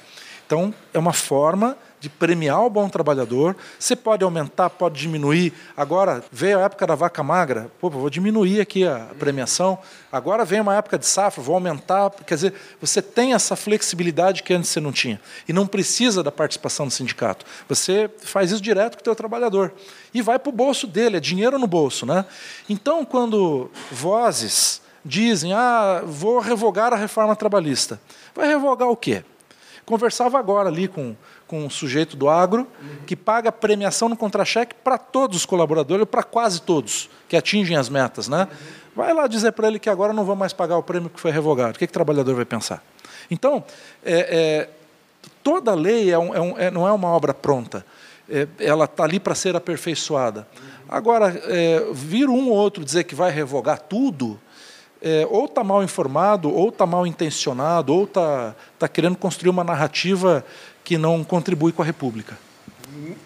Então, 0.46 0.74
é 0.92 0.98
uma 0.98 1.12
forma 1.12 1.76
de 2.00 2.08
premiar 2.08 2.64
o 2.64 2.70
bom 2.70 2.88
trabalhador. 2.88 3.56
Você 3.78 3.96
pode 3.96 4.22
aumentar, 4.22 4.70
pode 4.70 5.00
diminuir. 5.00 5.52
Agora 5.76 6.22
veio 6.30 6.58
a 6.58 6.62
época 6.62 6.86
da 6.86 6.94
vaca 6.94 7.22
magra, 7.22 7.70
pô, 7.80 7.90
vou 7.90 8.08
diminuir 8.08 8.60
aqui 8.60 8.86
a 8.86 9.08
premiação. 9.18 9.78
Agora 10.10 10.44
vem 10.44 10.60
uma 10.60 10.76
época 10.76 10.98
de 10.98 11.06
safra, 11.06 11.42
vou 11.42 11.54
aumentar. 11.54 12.10
Quer 12.26 12.34
dizer, 12.34 12.54
você 12.80 13.02
tem 13.02 13.34
essa 13.34 13.56
flexibilidade 13.56 14.42
que 14.42 14.54
antes 14.54 14.70
você 14.70 14.80
não 14.80 14.92
tinha. 14.92 15.20
E 15.48 15.52
não 15.52 15.66
precisa 15.66 16.22
da 16.22 16.30
participação 16.30 16.86
do 16.86 16.92
sindicato. 16.92 17.44
Você 17.68 18.10
faz 18.22 18.50
isso 18.50 18.62
direto 18.62 18.96
com 18.96 19.00
o 19.00 19.04
teu 19.04 19.14
trabalhador. 19.14 19.72
E 20.14 20.22
vai 20.22 20.38
para 20.38 20.50
o 20.50 20.52
bolso 20.52 20.86
dele, 20.86 21.16
é 21.16 21.20
dinheiro 21.20 21.58
no 21.58 21.66
bolso. 21.66 22.06
Né? 22.06 22.24
Então, 22.68 23.04
quando 23.04 23.70
vozes 23.90 24.80
dizem, 25.04 25.52
ah, 25.52 26.02
vou 26.04 26.38
revogar 26.38 26.92
a 26.92 26.96
reforma 26.96 27.34
trabalhista. 27.34 28.00
Vai 28.34 28.46
revogar 28.46 28.88
o 28.88 28.96
quê? 28.96 29.24
Conversava 29.84 30.38
agora 30.38 30.68
ali 30.68 30.86
com 30.86 31.16
com 31.48 31.64
um 31.64 31.70
sujeito 31.70 32.16
do 32.16 32.28
agro 32.28 32.68
que 33.06 33.16
paga 33.16 33.50
premiação 33.50 34.08
no 34.08 34.16
contra-cheque 34.16 34.74
para 34.84 34.98
todos 34.98 35.38
os 35.38 35.46
colaboradores, 35.46 36.06
para 36.06 36.22
quase 36.22 36.62
todos 36.62 37.10
que 37.28 37.36
atingem 37.36 37.76
as 37.76 37.88
metas. 37.88 38.28
Né? 38.28 38.46
Vai 38.94 39.12
lá 39.14 39.26
dizer 39.26 39.52
para 39.52 39.66
ele 39.66 39.78
que 39.78 39.88
agora 39.88 40.12
não 40.12 40.24
vão 40.24 40.36
mais 40.36 40.52
pagar 40.52 40.76
o 40.76 40.82
prêmio 40.82 41.08
que 41.08 41.18
foi 41.18 41.30
revogado. 41.30 41.70
O 41.70 41.78
que, 41.78 41.86
que 41.86 41.90
o 41.90 41.94
trabalhador 41.94 42.34
vai 42.34 42.44
pensar? 42.44 42.84
Então, 43.30 43.64
é, 44.04 44.66
é, 44.66 44.70
toda 45.42 45.74
lei 45.74 46.10
é 46.10 46.18
um, 46.18 46.34
é 46.34 46.40
um, 46.40 46.58
é, 46.58 46.70
não 46.70 46.86
é 46.86 46.92
uma 46.92 47.08
obra 47.08 47.32
pronta. 47.32 47.84
É, 48.28 48.46
ela 48.58 48.84
está 48.84 49.04
ali 49.04 49.18
para 49.18 49.34
ser 49.34 49.56
aperfeiçoada. 49.56 50.46
Agora, 50.88 51.28
é, 51.46 51.86
vir 51.92 52.28
um 52.28 52.50
ou 52.50 52.56
outro 52.56 52.84
dizer 52.84 53.04
que 53.04 53.14
vai 53.14 53.30
revogar 53.30 53.78
tudo, 53.80 54.38
é, 55.00 55.26
ou 55.30 55.44
está 55.44 55.62
mal 55.62 55.82
informado, 55.82 56.52
ou 56.52 56.68
está 56.70 56.84
mal 56.84 57.06
intencionado, 57.06 57.94
ou 57.94 58.04
está 58.04 58.54
tá 58.78 58.88
querendo 58.88 59.16
construir 59.16 59.50
uma 59.50 59.62
narrativa 59.62 60.44
que 60.88 60.96
não 60.96 61.22
contribui 61.22 61.70
com 61.70 61.82
a 61.82 61.84
República. 61.84 62.38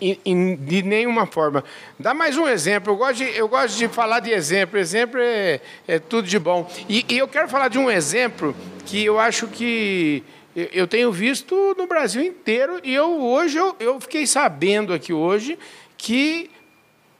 de 0.00 0.82
nenhuma 0.82 1.26
forma. 1.26 1.62
Dá 1.96 2.12
mais 2.12 2.36
um 2.36 2.48
exemplo. 2.48 2.92
Eu 2.92 2.96
gosto 2.96 3.18
de, 3.18 3.36
eu 3.36 3.46
gosto 3.46 3.78
de 3.78 3.86
falar 3.86 4.18
de 4.18 4.32
exemplo. 4.32 4.76
Exemplo 4.76 5.20
é, 5.20 5.60
é 5.86 6.00
tudo 6.00 6.26
de 6.26 6.40
bom. 6.40 6.68
E, 6.88 7.06
e, 7.08 7.18
eu 7.18 7.28
quero 7.28 7.48
falar 7.48 7.68
de 7.68 7.78
um 7.78 7.88
exemplo 7.88 8.52
que 8.84 9.04
eu 9.04 9.16
acho 9.16 9.46
que 9.46 10.24
eu 10.56 10.88
tenho 10.88 11.12
visto 11.12 11.54
no 11.78 11.86
Brasil 11.86 12.24
inteiro. 12.24 12.80
E 12.82 12.92
eu 12.92 13.22
hoje 13.22 13.58
eu, 13.58 13.76
eu 13.78 14.00
fiquei 14.00 14.26
sabendo 14.26 14.92
aqui 14.92 15.12
hoje 15.12 15.56
que 15.96 16.50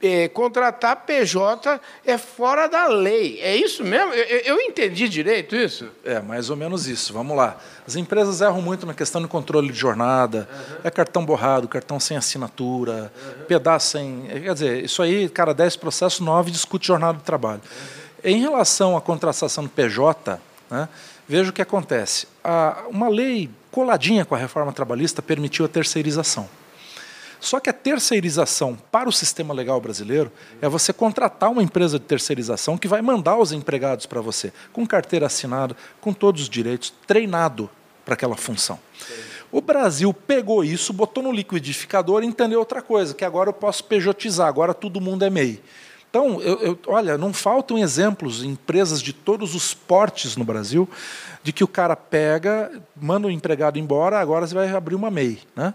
é, 0.03 0.27
contratar 0.27 1.05
PJ 1.05 1.79
é 2.05 2.17
fora 2.17 2.67
da 2.67 2.87
lei. 2.87 3.39
É 3.41 3.55
isso 3.55 3.85
mesmo? 3.85 4.13
Eu, 4.13 4.39
eu, 4.39 4.59
entendi 4.59 5.07
direito 5.07 5.55
isso? 5.55 5.87
É, 6.03 6.19
mais 6.19 6.49
ou 6.49 6.57
menos 6.57 6.87
isso. 6.87 7.13
Vamos 7.13 7.37
lá. 7.37 7.55
As 7.87 7.95
empresas 7.95 8.41
erram 8.41 8.61
muito 8.61 8.85
na 8.85 8.93
questão 8.93 9.21
do 9.21 9.29
controle 9.29 9.71
de 9.71 9.79
jornada. 9.79 10.49
Uhum. 10.51 10.75
É 10.83 10.91
cartão 10.91 11.25
borrado, 11.25 11.69
cartão 11.69 12.01
sem 12.01 12.17
assinatura, 12.17 13.13
uhum. 13.15 13.45
pedaço 13.45 13.91
sem. 13.91 14.25
Quer 14.43 14.53
dizer, 14.53 14.83
isso 14.83 15.01
aí, 15.01 15.29
cara, 15.29 15.53
10 15.53 15.77
processos, 15.77 16.19
9 16.19 16.51
discute 16.51 16.85
jornada 16.85 17.17
de 17.17 17.23
trabalho. 17.23 17.61
Uhum. 17.63 18.31
Em 18.31 18.41
relação 18.41 18.97
à 18.97 19.01
contratação 19.01 19.63
do 19.63 19.69
PJ, 19.69 20.37
né, 20.69 20.89
veja 21.25 21.49
o 21.49 21.53
que 21.53 21.61
acontece. 21.61 22.27
A, 22.43 22.83
uma 22.89 23.07
lei 23.07 23.49
coladinha 23.71 24.25
com 24.25 24.35
a 24.35 24.37
reforma 24.37 24.73
trabalhista 24.73 25.21
permitiu 25.21 25.63
a 25.63 25.69
terceirização. 25.69 26.49
Só 27.43 27.59
que 27.59 27.69
a 27.69 27.73
terceirização 27.73 28.77
para 28.89 29.09
o 29.09 29.11
sistema 29.11 29.53
legal 29.53 29.81
brasileiro 29.81 30.31
é 30.61 30.69
você 30.69 30.93
contratar 30.93 31.51
uma 31.51 31.61
empresa 31.61 31.99
de 31.99 32.05
terceirização 32.05 32.77
que 32.77 32.87
vai 32.87 33.01
mandar 33.01 33.37
os 33.37 33.51
empregados 33.51 34.05
para 34.05 34.21
você, 34.21 34.53
com 34.71 34.87
carteira 34.87 35.25
assinada, 35.25 35.75
com 35.99 36.13
todos 36.13 36.43
os 36.43 36.49
direitos, 36.49 36.93
treinado 37.05 37.69
para 38.05 38.13
aquela 38.13 38.37
função. 38.37 38.79
O 39.51 39.59
Brasil 39.59 40.13
pegou 40.13 40.63
isso, 40.63 40.93
botou 40.93 41.21
no 41.21 41.33
liquidificador 41.33 42.23
e 42.23 42.27
entendeu 42.27 42.59
outra 42.59 42.81
coisa, 42.81 43.13
que 43.13 43.25
agora 43.25 43.49
eu 43.49 43.53
posso 43.53 43.83
pejotizar, 43.83 44.47
agora 44.47 44.73
todo 44.73 45.01
mundo 45.01 45.25
é 45.25 45.29
MEI. 45.29 45.61
Então, 46.13 46.39
eu, 46.41 46.59
eu, 46.59 46.79
olha, 46.85 47.17
não 47.17 47.33
faltam 47.33 47.75
exemplos 47.75 48.43
em 48.43 48.49
empresas 48.49 49.01
de 49.01 49.11
todos 49.11 49.55
os 49.55 49.73
portes 49.73 50.37
no 50.37 50.43
Brasil 50.43 50.87
de 51.41 51.51
que 51.51 51.63
o 51.63 51.67
cara 51.67 51.95
pega, 51.95 52.71
manda 52.95 53.27
o 53.27 53.31
empregado 53.31 53.79
embora, 53.79 54.19
agora 54.19 54.45
você 54.45 54.53
vai 54.53 54.69
abrir 54.69 54.93
uma 54.93 55.09
MEI. 55.09 55.39
Né? 55.55 55.73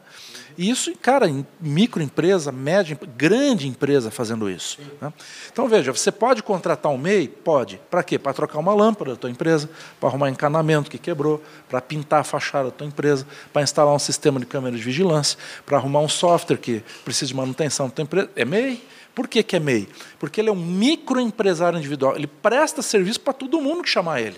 E 0.56 0.70
isso, 0.70 0.94
cara, 1.02 1.28
em 1.28 1.44
microempresa, 1.60 2.52
média, 2.52 2.96
grande 3.16 3.66
empresa 3.66 4.12
fazendo 4.12 4.48
isso. 4.48 4.78
Né? 5.00 5.12
Então, 5.52 5.68
veja, 5.68 5.90
você 5.90 6.12
pode 6.12 6.40
contratar 6.40 6.92
um 6.92 6.98
MEI? 6.98 7.26
Pode. 7.26 7.80
Para 7.90 8.04
quê? 8.04 8.16
Para 8.16 8.32
trocar 8.32 8.60
uma 8.60 8.72
lâmpada 8.72 9.10
da 9.10 9.16
tua 9.16 9.30
empresa, 9.30 9.68
para 9.98 10.08
arrumar 10.08 10.30
encanamento 10.30 10.88
que 10.88 10.98
quebrou, 10.98 11.42
para 11.68 11.80
pintar 11.80 12.20
a 12.20 12.24
fachada 12.24 12.66
da 12.66 12.70
tua 12.70 12.86
empresa, 12.86 13.26
para 13.52 13.62
instalar 13.62 13.92
um 13.92 13.98
sistema 13.98 14.38
de 14.38 14.46
câmera 14.46 14.76
de 14.76 14.82
vigilância, 14.84 15.36
para 15.66 15.78
arrumar 15.78 15.98
um 15.98 16.08
software 16.08 16.58
que 16.58 16.80
precisa 17.04 17.26
de 17.26 17.34
manutenção 17.34 17.88
da 17.88 17.92
tua 17.92 18.02
empresa. 18.04 18.30
É 18.36 18.44
MEI. 18.44 18.80
Por 19.18 19.26
que, 19.26 19.42
que 19.42 19.56
é 19.56 19.58
MEI? 19.58 19.88
Porque 20.16 20.40
ele 20.40 20.48
é 20.48 20.52
um 20.52 20.64
microempresário 20.64 21.76
individual. 21.76 22.14
Ele 22.14 22.28
presta 22.28 22.82
serviço 22.82 23.20
para 23.20 23.32
todo 23.32 23.60
mundo 23.60 23.82
que 23.82 23.90
chamar 23.90 24.20
ele. 24.20 24.36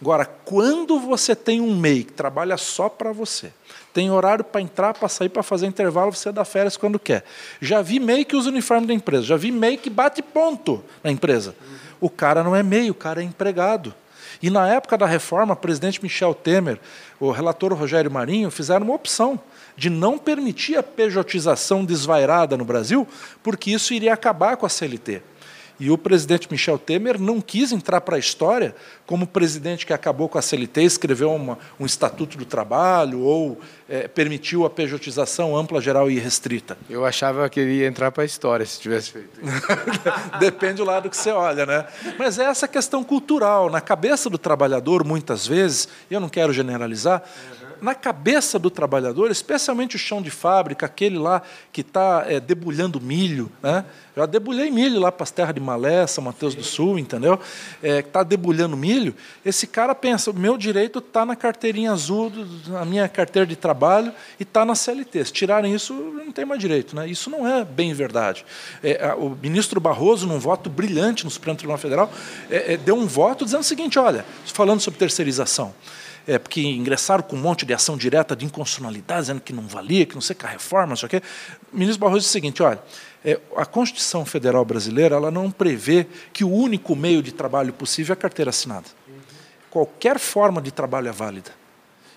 Agora, 0.00 0.24
quando 0.24 0.98
você 0.98 1.36
tem 1.36 1.60
um 1.60 1.76
MEI 1.76 2.02
que 2.04 2.14
trabalha 2.14 2.56
só 2.56 2.88
para 2.88 3.12
você, 3.12 3.52
tem 3.92 4.10
horário 4.10 4.42
para 4.42 4.62
entrar, 4.62 4.94
para 4.94 5.06
sair, 5.10 5.28
para 5.28 5.42
fazer 5.42 5.66
intervalo, 5.66 6.14
você 6.14 6.32
dá 6.32 6.46
férias 6.46 6.78
quando 6.78 6.98
quer. 6.98 7.26
Já 7.60 7.82
vi 7.82 8.00
MEI 8.00 8.24
que 8.24 8.34
usa 8.34 8.48
o 8.48 8.52
uniforme 8.52 8.86
da 8.86 8.94
empresa, 8.94 9.22
já 9.22 9.36
vi 9.36 9.52
MEI 9.52 9.76
que 9.76 9.90
bate 9.90 10.22
ponto 10.22 10.82
na 11.04 11.10
empresa. 11.10 11.54
O 12.00 12.08
cara 12.08 12.42
não 12.42 12.56
é 12.56 12.62
MEI, 12.62 12.90
o 12.90 12.94
cara 12.94 13.20
é 13.20 13.22
empregado. 13.22 13.94
E 14.42 14.48
na 14.48 14.66
época 14.66 14.96
da 14.96 15.04
reforma, 15.04 15.52
o 15.52 15.56
presidente 15.58 16.02
Michel 16.02 16.32
Temer, 16.32 16.80
o 17.20 17.30
relator 17.30 17.74
Rogério 17.74 18.10
Marinho, 18.10 18.50
fizeram 18.50 18.86
uma 18.86 18.94
opção 18.94 19.38
de 19.76 19.90
não 19.90 20.18
permitir 20.18 20.76
a 20.76 20.82
pejotização 20.82 21.84
desvairada 21.84 22.56
no 22.56 22.64
Brasil, 22.64 23.06
porque 23.42 23.70
isso 23.70 23.92
iria 23.92 24.14
acabar 24.14 24.56
com 24.56 24.66
a 24.66 24.68
CLT. 24.68 25.22
E 25.78 25.90
o 25.90 25.98
presidente 25.98 26.48
Michel 26.50 26.78
Temer 26.78 27.20
não 27.20 27.38
quis 27.38 27.70
entrar 27.70 28.00
para 28.00 28.16
a 28.16 28.18
história 28.18 28.74
como 29.04 29.26
presidente 29.26 29.84
que 29.84 29.92
acabou 29.92 30.26
com 30.26 30.38
a 30.38 30.42
CLT, 30.42 30.82
escreveu 30.82 31.30
uma, 31.34 31.58
um 31.78 31.84
estatuto 31.84 32.38
do 32.38 32.46
trabalho 32.46 33.20
ou 33.20 33.60
é, 33.86 34.08
permitiu 34.08 34.64
a 34.64 34.70
pejotização 34.70 35.54
ampla, 35.54 35.80
geral 35.80 36.10
e 36.10 36.18
restrita. 36.18 36.78
Eu 36.88 37.04
achava 37.04 37.48
que 37.50 37.60
ele 37.60 37.80
ia 37.80 37.86
entrar 37.86 38.10
para 38.10 38.22
a 38.22 38.26
história 38.26 38.64
se 38.64 38.80
tivesse 38.80 39.10
feito 39.10 39.38
isso. 39.38 39.52
Depende 40.40 40.76
do 40.76 40.84
lado 40.84 41.10
que 41.10 41.16
você 41.16 41.30
olha, 41.30 41.66
né? 41.66 41.86
Mas 42.18 42.38
é 42.38 42.44
essa 42.44 42.66
questão 42.66 43.04
cultural. 43.04 43.68
Na 43.68 43.80
cabeça 43.80 44.30
do 44.30 44.38
trabalhador, 44.38 45.04
muitas 45.04 45.46
vezes, 45.46 45.88
eu 46.10 46.20
não 46.20 46.30
quero 46.30 46.54
generalizar, 46.54 47.22
na 47.80 47.94
cabeça 47.94 48.58
do 48.58 48.70
trabalhador, 48.70 49.30
especialmente 49.30 49.96
o 49.96 49.98
chão 49.98 50.22
de 50.22 50.30
fábrica, 50.30 50.86
aquele 50.86 51.18
lá 51.18 51.42
que 51.72 51.80
está 51.80 52.24
é, 52.26 52.40
debulhando 52.40 53.00
milho, 53.00 53.50
né? 53.62 53.84
Já 54.16 54.24
debulhei 54.24 54.70
milho 54.70 54.98
lá 54.98 55.12
para 55.12 55.24
as 55.24 55.30
terras 55.30 55.54
de 55.54 55.60
Malé, 55.60 56.06
São 56.06 56.24
Mateus 56.24 56.54
do 56.54 56.64
Sul, 56.64 56.98
entendeu? 56.98 57.38
É, 57.82 57.98
está 57.98 58.22
debulhando 58.22 58.74
milho. 58.74 59.14
Esse 59.44 59.66
cara 59.66 59.94
pensa: 59.94 60.30
o 60.30 60.34
meu 60.34 60.56
direito 60.56 61.00
está 61.00 61.26
na 61.26 61.36
carteirinha 61.36 61.92
azul, 61.92 62.32
na 62.66 62.86
minha 62.86 63.06
carteira 63.10 63.46
de 63.46 63.56
trabalho 63.56 64.10
e 64.40 64.42
está 64.42 64.64
na 64.64 64.74
CLT. 64.74 65.26
Se 65.26 65.32
tirarem 65.32 65.74
isso, 65.74 65.92
não 65.92 66.32
tem 66.32 66.46
mais 66.46 66.58
direito. 66.58 66.96
Né? 66.96 67.06
Isso 67.06 67.28
não 67.28 67.46
é 67.46 67.62
bem 67.62 67.92
verdade. 67.92 68.46
É, 68.82 69.12
o 69.12 69.36
ministro 69.40 69.78
Barroso, 69.78 70.26
num 70.26 70.38
voto 70.38 70.70
brilhante 70.70 71.22
no 71.22 71.30
Supremo 71.30 71.58
Tribunal 71.58 71.78
Federal, 71.78 72.10
é, 72.50 72.72
é, 72.72 72.76
deu 72.78 72.96
um 72.96 73.06
voto 73.06 73.44
dizendo 73.44 73.60
o 73.60 73.64
seguinte: 73.64 73.98
olha, 73.98 74.24
falando 74.46 74.80
sobre 74.80 74.98
terceirização 74.98 75.74
é, 76.26 76.38
porque 76.38 76.60
ingressaram 76.60 77.22
com 77.22 77.36
um 77.36 77.40
monte 77.40 77.64
de 77.66 77.74
ação 77.74 77.96
direta 77.96 78.34
de 78.34 78.44
inconstitucionalidade, 78.44 79.22
dizendo 79.22 79.40
que 79.40 79.52
não 79.52 79.66
valia, 79.66 80.06
que 80.06 80.14
não 80.14 80.22
sei 80.22 80.34
que 80.34 80.46
a 80.46 80.48
reforma, 80.48 80.88
não 80.88 80.96
sei 80.96 81.06
o 81.06 81.10
quê. 81.10 81.22
O 81.72 81.76
ministro 81.76 82.00
Barroso 82.00 82.20
disse 82.20 82.30
o 82.30 82.32
seguinte: 82.32 82.62
olha, 82.62 82.80
é, 83.24 83.40
a 83.56 83.66
Constituição 83.66 84.24
Federal 84.24 84.64
Brasileira 84.64 85.16
ela 85.16 85.30
não 85.30 85.50
prevê 85.50 86.06
que 86.32 86.44
o 86.44 86.50
único 86.50 86.94
meio 86.94 87.22
de 87.22 87.32
trabalho 87.32 87.72
possível 87.72 88.12
é 88.12 88.14
a 88.14 88.16
carteira 88.16 88.50
assinada. 88.50 88.86
Qualquer 89.70 90.18
forma 90.18 90.62
de 90.62 90.70
trabalho 90.70 91.08
é 91.08 91.12
válida. 91.12 91.50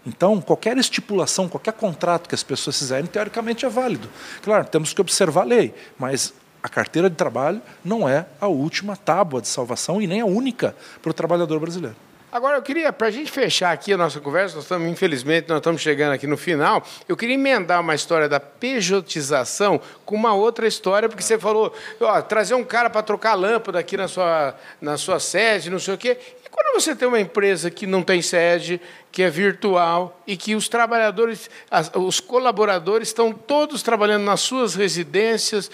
Então, 0.05 0.39
qualquer 0.39 0.77
estipulação, 0.77 1.49
qualquer 1.49 1.73
contrato 1.73 2.29
que 2.29 2.35
as 2.35 2.43
pessoas 2.43 2.77
fizerem, 2.79 3.05
teoricamente 3.05 3.65
é 3.65 3.69
válido. 3.69 4.09
Claro, 4.41 4.65
temos 4.65 4.93
que 4.93 5.01
observar 5.01 5.41
a 5.41 5.45
lei, 5.45 5.73
mas 5.97 6.33
a 6.63 6.69
carteira 6.69 7.09
de 7.09 7.15
trabalho 7.15 7.62
não 7.83 8.07
é 8.07 8.25
a 8.39 8.47
última 8.47 8.95
tábua 8.95 9.41
de 9.41 9.47
salvação 9.47 10.01
e 10.01 10.07
nem 10.07 10.21
a 10.21 10.25
única 10.25 10.75
para 11.01 11.12
o 11.12 11.13
trabalhador 11.13 11.59
brasileiro. 11.59 11.95
Agora, 12.31 12.57
eu 12.57 12.61
queria, 12.61 12.93
para 12.93 13.07
a 13.07 13.11
gente 13.11 13.31
fechar 13.31 13.71
aqui 13.71 13.91
a 13.91 13.97
nossa 13.97 14.19
conversa, 14.19 14.55
nós 14.55 14.63
estamos, 14.63 14.87
infelizmente, 14.87 15.49
nós 15.49 15.57
estamos 15.57 15.81
chegando 15.81 16.13
aqui 16.13 16.27
no 16.27 16.37
final, 16.37 16.85
eu 17.07 17.17
queria 17.17 17.33
emendar 17.33 17.81
uma 17.81 17.95
história 17.95 18.29
da 18.29 18.39
pejotização 18.39 19.81
com 20.05 20.15
uma 20.15 20.35
outra 20.35 20.67
história, 20.67 21.09
porque 21.09 21.23
você 21.23 21.39
falou, 21.39 21.73
ó, 21.99 22.21
trazer 22.21 22.53
um 22.53 22.63
cara 22.63 22.87
para 22.87 23.01
trocar 23.01 23.33
lâmpada 23.33 23.79
aqui 23.79 23.97
na 23.97 24.07
sua, 24.07 24.55
na 24.79 24.95
sua 24.95 25.19
sede, 25.19 25.71
não 25.71 25.79
sei 25.79 25.95
o 25.95 25.97
quê. 25.97 26.19
E 26.45 26.49
quando 26.49 26.79
você 26.79 26.95
tem 26.95 27.07
uma 27.07 27.19
empresa 27.19 27.71
que 27.71 27.87
não 27.87 28.03
tem 28.03 28.21
sede, 28.21 28.79
que 29.11 29.23
é 29.23 29.29
virtual 29.29 30.21
e 30.27 30.37
que 30.37 30.53
os 30.53 30.69
trabalhadores, 30.69 31.49
os 31.95 32.19
colaboradores 32.19 33.07
estão 33.07 33.33
todos 33.33 33.81
trabalhando 33.81 34.25
nas 34.25 34.41
suas 34.41 34.75
residências, 34.75 35.71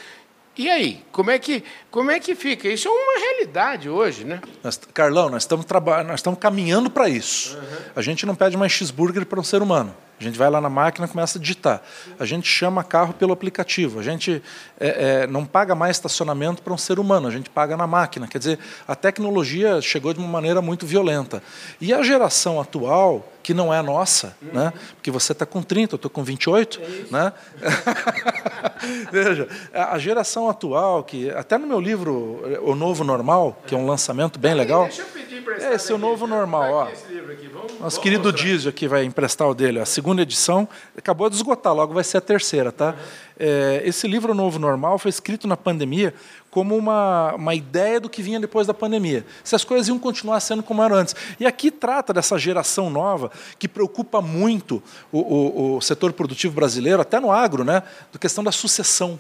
e 0.58 0.70
aí, 0.70 1.04
como 1.12 1.32
é 1.32 1.38
que, 1.38 1.64
como 1.92 2.12
é 2.12 2.20
que 2.20 2.34
fica? 2.36 2.68
Isso 2.68 2.88
é 2.88 2.92
uma 2.92 3.20
realidade 3.20 3.90
hoje, 3.90 4.24
né? 4.24 4.40
Nós, 4.64 4.80
Carlão, 4.94 5.30
nós 5.30 5.44
estamos, 5.44 5.66
nós 6.08 6.20
estamos 6.20 6.40
caminhando 6.40 6.90
para 6.90 7.10
isso. 7.10 7.58
Uhum. 7.58 7.78
A 7.96 8.02
gente 8.02 8.26
não 8.26 8.36
pede 8.36 8.56
mais 8.56 8.72
cheeseburger 8.72 9.26
para 9.26 9.40
um 9.40 9.44
ser 9.44 9.62
humano. 9.62 9.96
A 10.20 10.24
gente 10.24 10.38
vai 10.38 10.50
lá 10.50 10.62
na 10.62 10.70
máquina 10.70 11.06
e 11.06 11.10
começa 11.10 11.38
a 11.38 11.42
digitar. 11.42 11.82
A 12.18 12.26
gente 12.26 12.48
chama 12.48 12.84
carro 12.84 13.14
pelo 13.14 13.34
aplicativo. 13.34 14.00
A 14.00 14.04
gente 14.04 14.42
é, 14.80 15.24
é, 15.24 15.28
não 15.28 15.46
paga 15.46 15.76
mais 15.76 15.98
estacionamento 15.98 16.62
para 16.62 16.74
um 16.74 16.78
ser 16.78 17.00
humano, 17.00 17.28
a 17.28 17.32
gente 17.32 17.50
paga 17.50 17.76
na 17.76 17.86
máquina. 17.86 18.28
Quer 18.28 18.38
dizer, 18.38 18.60
a 18.88 18.96
tecnologia 18.96 19.82
chegou 19.82 20.14
de 20.14 20.20
uma 20.20 20.28
maneira 20.28 20.62
muito 20.62 20.86
violenta. 20.86 21.44
E 21.82 21.94
a 21.94 22.02
geração 22.02 22.62
atual, 22.62 23.30
que 23.44 23.54
não 23.54 23.74
é 23.74 23.78
a 23.78 23.84
nossa, 23.84 24.36
uhum. 24.42 24.54
né? 24.54 24.74
porque 24.96 25.12
você 25.12 25.34
está 25.34 25.46
com 25.46 25.62
30, 25.62 25.96
eu 25.96 25.98
estou 25.98 26.10
com 26.10 26.24
28. 26.24 26.82
É 26.82 27.12
né? 27.12 27.34
Veja, 29.12 29.48
a 29.74 29.98
geração 30.00 30.50
atual, 30.50 31.04
que 31.04 31.30
até 31.32 31.58
no 31.58 31.68
meu 31.68 31.80
livro 31.80 32.42
O 32.62 32.74
Novo 32.74 33.04
Normal, 33.04 33.58
que 33.68 33.76
é 33.76 33.78
um 33.78 33.86
lançamento 33.86 34.40
bem 34.40 34.54
legal. 34.54 34.84
Deixa 34.84 35.02
eu 35.02 35.08
pedir 35.08 35.36
é, 35.60 35.76
esse 35.76 35.92
é 35.92 35.96
o 35.96 35.98
Novo 35.98 36.26
Normal. 36.26 36.72
Ó. 36.72 36.88
Nosso 37.80 38.00
querido 38.00 38.32
Dizio 38.32 38.70
aqui 38.70 38.88
vai 38.88 39.04
emprestar 39.04 39.50
o 39.50 39.56
dele. 39.56 39.80
A 39.80 39.86
segunda 39.86 40.22
edição 40.22 40.68
acabou 40.96 41.30
de 41.30 41.36
esgotar, 41.36 41.74
logo 41.74 41.94
vai 41.94 42.04
ser 42.04 42.18
a 42.18 42.22
terceira. 42.22 42.72
Tá? 42.72 42.96
É, 43.40 43.82
esse 43.84 44.08
livro 44.08 44.34
Novo 44.36 44.60
Normal 44.60 45.00
foi 45.00 45.10
escrito 45.10 45.48
na 45.48 45.58
pandemia 45.58 46.14
como 46.52 46.78
uma, 46.78 47.34
uma 47.36 47.56
ideia 47.56 48.00
do 48.00 48.10
que 48.10 48.22
vinha 48.22 48.40
depois 48.40 48.68
da 48.68 48.74
pandemia. 48.74 49.26
Se 49.44 49.56
as 49.56 49.64
coisas 49.64 49.88
iam 49.88 49.98
continuar 49.98 50.40
sendo 50.40 50.62
como 50.62 50.84
eram 50.84 50.96
antes. 50.96 51.16
E 51.40 51.46
aqui 51.46 51.72
trata 51.72 52.14
dessa 52.14 52.38
geração 52.38 52.90
nova 52.90 53.32
que 53.58 53.68
preocupa 53.68 54.22
muito 54.22 54.82
o, 55.12 55.20
o, 55.20 55.78
o 55.78 55.82
setor 55.82 56.14
produtivo 56.14 56.54
brasileiro, 56.54 57.02
até 57.02 57.20
no 57.20 57.32
agro, 57.32 57.64
né? 57.64 57.82
da 58.14 58.20
questão 58.20 58.44
da 58.44 58.52
sucessão 58.52 59.20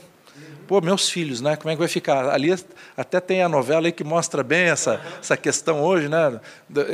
pô, 0.65 0.81
meus 0.81 1.09
filhos, 1.09 1.41
né? 1.41 1.55
Como 1.55 1.69
é 1.69 1.73
que 1.73 1.79
vai 1.79 1.87
ficar? 1.87 2.29
Ali 2.29 2.55
até 2.97 3.19
tem 3.19 3.41
a 3.41 3.49
novela 3.49 3.87
aí 3.87 3.91
que 3.91 4.03
mostra 4.03 4.43
bem 4.43 4.69
essa, 4.69 5.01
essa 5.19 5.37
questão 5.37 5.81
hoje, 5.81 6.09
né? 6.09 6.39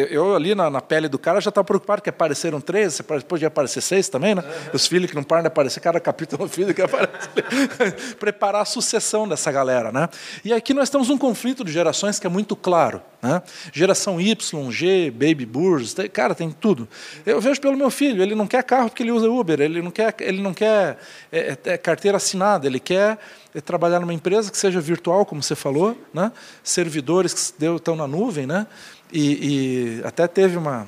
Eu 0.09 0.35
ali 0.35 0.53
na, 0.53 0.69
na 0.69 0.81
pele 0.81 1.07
do 1.07 1.17
cara 1.17 1.39
já 1.41 1.49
estava 1.49 1.65
preocupado 1.65 2.01
que 2.01 2.09
apareceram 2.09 2.59
três, 2.59 3.01
podia 3.27 3.47
aparecer 3.47 3.81
seis 3.81 4.09
também, 4.09 4.35
né? 4.35 4.43
Os 4.73 4.87
filhos 4.87 5.09
que 5.09 5.15
não 5.15 5.23
param 5.23 5.43
de 5.43 5.47
aparecer, 5.47 5.79
cada 5.79 5.99
capítulo 5.99 6.45
é 6.45 6.47
filho 6.47 6.73
que 6.73 6.81
aparece. 6.81 7.29
Preparar 8.19 8.61
a 8.61 8.65
sucessão 8.65 9.27
dessa 9.27 9.51
galera, 9.51 9.91
né? 9.91 10.09
E 10.43 10.53
aqui 10.53 10.73
nós 10.73 10.89
temos 10.89 11.09
um 11.09 11.17
conflito 11.17 11.63
de 11.63 11.71
gerações 11.71 12.19
que 12.19 12.27
é 12.27 12.29
muito 12.29 12.55
claro. 12.55 13.01
Né? 13.21 13.41
Geração 13.71 14.19
Y, 14.19 14.71
G, 14.71 15.11
Baby 15.11 15.45
Boomers, 15.45 15.95
cara, 16.11 16.33
tem 16.33 16.49
tudo. 16.51 16.87
Eu 17.23 17.39
vejo 17.39 17.61
pelo 17.61 17.77
meu 17.77 17.91
filho, 17.91 18.23
ele 18.23 18.33
não 18.33 18.47
quer 18.47 18.63
carro 18.63 18.89
porque 18.89 19.03
ele 19.03 19.11
usa 19.11 19.29
Uber, 19.29 19.61
ele 19.61 19.81
não 19.81 19.91
quer, 19.91 20.15
ele 20.19 20.41
não 20.41 20.53
quer 20.53 20.97
é, 21.31 21.55
é, 21.65 21.77
carteira 21.77 22.17
assinada, 22.17 22.65
ele 22.65 22.79
quer 22.79 23.19
é 23.53 23.61
trabalhar 23.61 23.99
numa 23.99 24.13
empresa 24.13 24.49
que 24.49 24.57
seja 24.57 24.79
virtual, 24.79 25.25
como 25.25 25.43
você 25.43 25.55
falou, 25.55 25.97
né? 26.13 26.31
servidores 26.63 27.33
que 27.33 27.65
estão 27.65 27.95
na 27.95 28.07
nuvem, 28.07 28.47
né? 28.47 28.65
e, 29.11 29.99
e 29.99 30.03
até 30.05 30.27
teve 30.27 30.57
uma, 30.57 30.87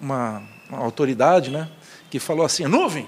uma, 0.00 0.42
uma, 0.68 0.78
autoridade 0.78 1.50
né? 1.50 1.70
que 2.10 2.18
falou 2.18 2.44
assim, 2.44 2.64
nuvem? 2.64 3.06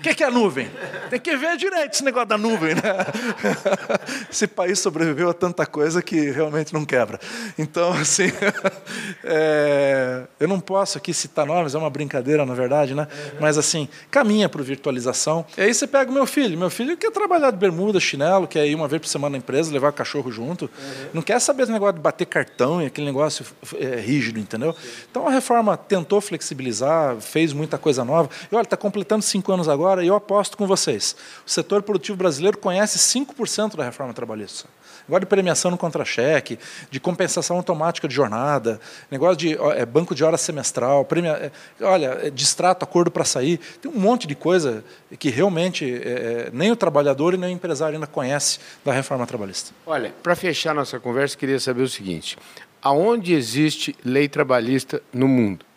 O 0.00 0.02
que, 0.02 0.14
que, 0.14 0.24
é 0.24 0.28
a 0.28 0.30
nuvem? 0.30 0.66
Tem 1.10 1.20
que 1.20 1.36
ver 1.36 1.58
direito 1.58 1.92
esse 1.92 2.02
negócio 2.02 2.28
da 2.30 2.38
nuvem. 2.38 2.74
Né? 2.74 2.80
Esse 4.32 4.46
país 4.46 4.78
sobreviveu 4.78 5.28
a 5.28 5.34
tanta 5.34 5.66
coisa 5.66 6.00
que 6.00 6.30
realmente 6.30 6.72
não 6.72 6.86
quebra. 6.86 7.20
Então, 7.58 7.92
assim, 7.92 8.32
é, 9.22 10.22
eu 10.40 10.48
não 10.48 10.58
posso 10.58 10.96
aqui 10.96 11.12
citar 11.12 11.44
nomes, 11.44 11.74
é 11.74 11.78
uma 11.78 11.90
brincadeira, 11.90 12.46
na 12.46 12.54
verdade, 12.54 12.94
né? 12.94 13.06
mas 13.38 13.58
assim, 13.58 13.90
caminha 14.10 14.48
para 14.48 14.62
a 14.62 14.64
virtualização. 14.64 15.44
E 15.58 15.60
aí 15.60 15.74
você 15.74 15.86
pega 15.86 16.10
o 16.10 16.14
meu 16.14 16.24
filho. 16.24 16.56
Meu 16.56 16.70
filho 16.70 16.96
quer 16.96 17.10
trabalhar 17.10 17.50
de 17.50 17.58
bermuda, 17.58 18.00
chinelo, 18.00 18.48
quer 18.48 18.66
ir 18.66 18.74
uma 18.74 18.88
vez 18.88 19.02
por 19.02 19.08
semana 19.08 19.32
na 19.32 19.38
empresa, 19.38 19.70
levar 19.70 19.90
o 19.90 19.92
cachorro 19.92 20.32
junto. 20.32 20.64
Uhum. 20.64 21.06
Não 21.12 21.22
quer 21.22 21.38
saber 21.42 21.64
esse 21.64 21.72
negócio 21.72 21.96
de 21.96 22.00
bater 22.00 22.24
cartão 22.24 22.80
e 22.80 22.86
aquele 22.86 23.06
negócio 23.06 23.44
é, 23.78 23.96
rígido, 23.96 24.40
entendeu? 24.40 24.74
Então 25.10 25.28
a 25.28 25.30
reforma 25.30 25.76
tentou 25.76 26.22
flexibilizar, 26.22 27.16
fez 27.20 27.52
muita 27.52 27.76
coisa 27.76 28.02
nova. 28.02 28.30
E 28.50 28.54
olha, 28.54 28.62
está 28.62 28.78
completando 28.78 29.22
cinco 29.22 29.52
anos 29.52 29.68
agora 29.68 29.89
agora, 29.90 30.04
e 30.04 30.06
eu 30.06 30.14
aposto 30.14 30.56
com 30.56 30.66
vocês, 30.66 31.16
o 31.46 31.50
setor 31.50 31.82
produtivo 31.82 32.16
brasileiro 32.16 32.56
conhece 32.58 32.98
5% 32.98 33.76
da 33.76 33.84
reforma 33.84 34.14
trabalhista. 34.14 34.68
Negócio 35.08 35.20
de 35.20 35.26
premiação 35.26 35.70
no 35.70 35.78
contra-cheque, 35.78 36.58
de 36.90 37.00
compensação 37.00 37.56
automática 37.56 38.06
de 38.06 38.14
jornada, 38.14 38.80
negócio 39.10 39.36
de 39.36 39.58
é, 39.76 39.84
banco 39.84 40.14
de 40.14 40.22
hora 40.22 40.36
semestral, 40.36 41.04
premia, 41.04 41.32
é, 41.80 41.84
olha, 41.84 42.18
é, 42.22 42.30
distrato, 42.30 42.84
acordo 42.84 43.10
para 43.10 43.24
sair. 43.24 43.58
Tem 43.80 43.90
um 43.90 43.98
monte 43.98 44.26
de 44.26 44.34
coisa 44.34 44.84
que 45.18 45.30
realmente 45.30 46.00
é, 46.04 46.50
nem 46.52 46.70
o 46.70 46.76
trabalhador 46.76 47.34
e 47.34 47.36
nem 47.36 47.50
o 47.50 47.56
empresário 47.56 47.94
ainda 47.94 48.06
conhece 48.06 48.60
da 48.84 48.92
reforma 48.92 49.26
trabalhista. 49.26 49.72
Olha, 49.86 50.14
para 50.22 50.36
fechar 50.36 50.74
nossa 50.74 51.00
conversa, 51.00 51.36
queria 51.36 51.58
saber 51.58 51.82
o 51.82 51.88
seguinte: 51.88 52.38
aonde 52.80 53.34
existe 53.34 53.96
lei 54.04 54.28
trabalhista 54.28 55.02
no 55.12 55.26
mundo? 55.26 55.69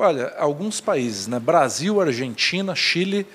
Olha, 0.00 0.32
alguns 0.38 0.80
países, 0.80 1.26
né? 1.26 1.40
Brasil, 1.40 2.00
Argentina, 2.00 2.72
Chile, 2.72 3.26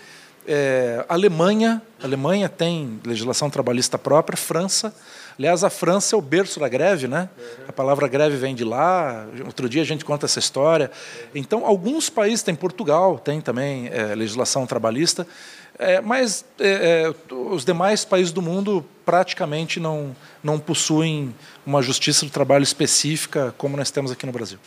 é, 0.47 1.03
Alemanha. 1.09 1.81
Alemanha 2.01 2.47
tem 2.47 3.01
legislação 3.03 3.49
trabalhista 3.49 3.97
própria, 3.97 4.37
França. 4.37 4.95
Aliás, 5.37 5.65
a 5.65 5.69
França 5.69 6.15
é 6.15 6.17
o 6.17 6.21
berço 6.21 6.61
da 6.61 6.69
greve, 6.69 7.05
né? 7.05 7.27
A 7.67 7.73
palavra 7.73 8.07
greve 8.07 8.37
vem 8.37 8.55
de 8.55 8.63
lá. 8.63 9.27
Outro 9.45 9.67
dia 9.67 9.81
a 9.81 9.85
gente 9.85 10.05
conta 10.05 10.25
essa 10.25 10.39
história. 10.39 10.89
Então, 11.35 11.65
alguns 11.65 12.09
países, 12.09 12.43
tem 12.43 12.55
Portugal, 12.55 13.19
tem 13.19 13.41
também 13.41 13.89
é, 13.89 14.15
legislação 14.15 14.65
trabalhista, 14.65 15.27
é, 15.77 15.99
mas 15.99 16.45
é, 16.57 17.11
é 17.29 17.33
os 17.35 17.65
demais 17.65 18.05
países 18.05 18.31
do 18.31 18.41
mundo 18.41 18.85
praticamente 19.05 19.81
não, 19.81 20.15
não 20.41 20.57
possuem 20.57 21.35
uma 21.65 21.81
justiça 21.81 22.25
do 22.25 22.31
trabalho 22.31 22.63
específica 22.63 23.53
como 23.57 23.75
nós 23.75 23.91
temos 23.91 24.11
aqui 24.13 24.25
no 24.25 24.31
Brasil. 24.31 24.59